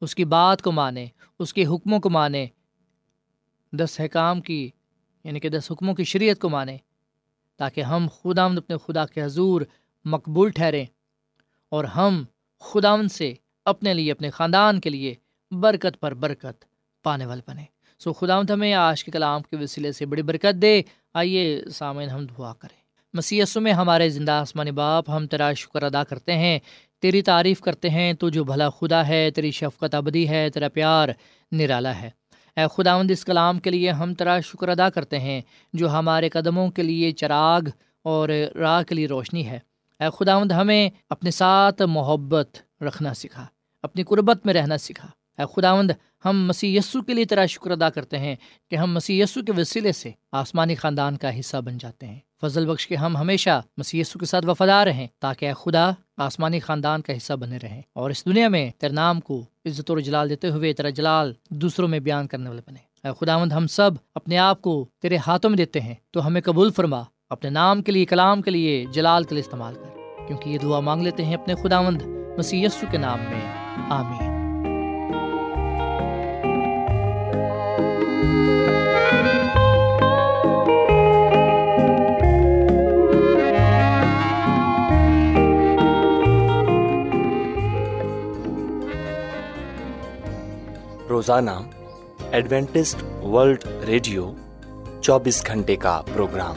اس 0.00 0.14
کی 0.14 0.24
بات 0.24 0.62
کو 0.62 0.72
مانیں، 0.72 1.06
اس 1.38 1.54
کے 1.54 1.66
حکموں 1.66 2.00
کو 2.00 2.10
مانیں۔ 2.10 2.46
دس 3.72 4.00
حکام 4.00 4.40
کی 4.40 4.70
یعنی 5.24 5.40
کہ 5.40 5.48
دس 5.48 5.72
حکموں 5.72 5.94
کی 5.94 6.04
شریعت 6.04 6.38
کو 6.38 6.48
مانیں، 6.48 6.78
تاکہ 7.56 7.80
ہم 7.80 8.06
خدا 8.22 8.44
اپنے 8.44 8.76
خدا 8.86 9.06
کے 9.06 9.22
حضور 9.22 9.60
مقبول 10.04 10.50
ٹھہریں۔ 10.50 10.86
اور 11.70 11.84
ہم 11.84 12.24
خداون 12.60 13.08
سے 13.08 13.34
اپنے 13.64 13.94
لیے، 13.94 14.12
اپنے 14.12 14.30
خاندان 14.30 14.80
کے 14.80 14.90
لیے 14.90 15.14
برکت 15.50 16.00
پر 16.00 16.14
برکت 16.14 16.64
پانے 17.04 17.26
والے 17.26 17.42
بنے۔ 17.46 17.64
سو 17.98 18.12
خداوند 18.12 18.50
ہمیں 18.50 18.74
آج 18.74 19.04
کے 19.04 19.10
کلام 19.10 19.42
کے 19.42 19.56
وسیلے 19.56 19.92
سے 19.92 20.06
بڑی 20.06 20.22
برکت 20.22 20.62
دے۔ 20.62 20.82
آئیے 21.14 21.62
سامعین، 21.74 22.08
ہم 22.08 22.26
دعا 22.26 22.52
کریں۔ 22.52 22.80
مسیسوں 23.14 23.62
میں 23.62 23.72
ہمارے 23.72 24.08
زندہ 24.08 24.32
آسمانی 24.32 24.70
باپ، 24.70 25.10
ہم 25.10 25.26
تیرا 25.26 25.52
شکر 25.52 25.82
ادا 25.82 26.04
کرتے 26.04 26.32
ہیں۔ 26.32 26.58
تیری 27.00 27.22
تعریف 27.22 27.60
کرتے 27.60 27.90
ہیں، 27.90 28.12
تو 28.12 28.28
جو 28.28 28.44
بھلا 28.44 28.70
خدا 28.70 29.08
ہے، 29.08 29.30
تیری 29.30 29.50
شفقت 29.50 29.94
ابدی 29.94 30.28
ہے، 30.28 30.50
تیرا 30.50 30.68
پیار 30.68 31.08
نرالا 31.52 32.00
ہے۔ 32.00 32.10
اے 32.56 32.62
خداوند، 32.72 33.10
اس 33.10 33.24
کلام 33.24 33.58
کے 33.58 33.70
لیے 33.70 33.90
ہم 33.90 34.14
تیرا 34.14 34.40
شکر 34.40 34.68
ادا 34.68 34.90
کرتے 34.90 35.18
ہیں، 35.18 35.40
جو 35.72 35.90
ہمارے 35.90 36.28
قدموں 36.28 36.70
کے 36.70 36.82
لیے 36.82 37.12
چراغ 37.12 37.60
اور 38.02 38.28
راہ 38.54 38.82
کے 38.82 38.94
لیے 38.94 39.06
روشنی 39.06 39.46
ہے۔ 39.46 39.58
اے 40.00 40.06
خداوند، 40.18 40.52
ہمیں 40.52 40.90
اپنے 41.10 41.30
ساتھ 41.30 41.82
محبت 41.82 42.58
رکھنا 42.82 43.14
سکھا، 43.14 43.46
اپنی 43.82 44.02
قربت 44.02 44.46
میں 44.46 44.54
رہنا 44.54 44.78
سکھا۔ 44.78 45.08
اے 45.38 45.44
خداوند، 45.54 45.90
ہم 46.24 46.46
مسیح 46.46 46.78
یسو 46.78 47.02
کے 47.02 47.14
لیے 47.14 47.24
تیرا 47.24 47.46
شکر 47.46 47.70
ادا 47.70 47.90
کرتے 47.90 48.18
ہیں 48.18 48.34
کہ 48.70 48.76
ہم 48.76 48.92
مسیح 48.94 49.22
یسو 49.22 49.40
کے 49.42 49.52
وسیلے 49.56 49.92
سے 49.92 50.10
آسمانی 50.32 50.74
خاندان 50.74 51.16
کا 51.16 51.38
حصہ 51.40 51.56
بن 51.56 51.78
جاتے 51.78 52.06
ہیں۔ 52.06 52.18
فضل 52.40 52.66
بخش 52.66 52.86
کے 52.86 52.96
ہم 52.96 53.16
ہمیشہ 53.16 53.60
مسی 53.76 54.02
کے 54.20 54.26
ساتھ 54.26 54.46
وفادار 54.46 54.86
رہیں 54.86 55.06
تاکہ 55.18 55.46
اے 55.46 55.52
خدا 55.64 55.90
آسمانی 56.16 56.60
خاندان 56.60 57.02
کا 57.02 57.16
حصہ 57.16 57.32
بنے 57.32 57.58
رہیں 57.62 57.82
اور 57.92 58.10
اس 58.10 58.24
دنیا 58.24 58.48
میں 58.48 58.70
تیرے 58.78 58.92
نام 58.92 59.20
کو 59.20 59.44
عزت 59.64 59.90
اور 59.90 59.98
جلال 59.98 60.28
دیتے 60.28 60.48
ہوئے 60.48 60.72
تیرا 60.72 60.90
جلال 60.90 61.32
دوسروں 61.50 61.88
میں 61.88 61.98
بیان 61.98 62.26
کرنے 62.26 62.48
والے 62.48 62.62
بنے۔ 62.66 62.80
اے 63.04 63.10
خداوند، 63.20 63.52
ہم 63.52 63.66
سب 63.66 63.90
اپنے 64.14 64.38
آپ 64.38 64.62
کو 64.62 64.86
تیرے 65.02 65.16
ہاتھوں 65.16 65.50
میں 65.50 65.56
دیتے 65.56 65.80
ہیں، 65.80 65.94
تو 66.10 66.26
ہمیں 66.26 66.40
قبول 66.40 66.70
فرما 66.72 67.02
اپنے 67.30 67.50
نام 67.50 67.82
کے 67.82 67.92
لیے، 67.92 68.04
کلام 68.04 68.42
کے 68.42 68.50
لیے 68.50 68.84
جلال 68.84 69.24
کے 69.24 69.34
لیے 69.34 69.42
استعمال 69.42 69.74
کر، 69.74 69.98
کیونکہ 70.26 70.50
یہ 70.50 70.58
دعا 70.58 70.80
مانگ 70.80 71.02
لیتے 71.02 71.24
ہیں 71.24 71.34
اپنے 71.34 71.54
خداوند 71.54 72.02
مسی 72.38 72.66
کے 72.90 72.98
نام 72.98 73.18
میں۔ 73.18 73.52
آمین۔ 73.90 74.36
روزانہ 91.08 91.50
ایڈوینٹسٹ 92.30 93.24
ورلڈ 93.24 93.64
ریڈیو 93.86 94.32
چوبیس 95.02 95.46
گھنٹے 95.46 95.76
کا 95.76 96.02
پروگرام۔ 96.14 96.56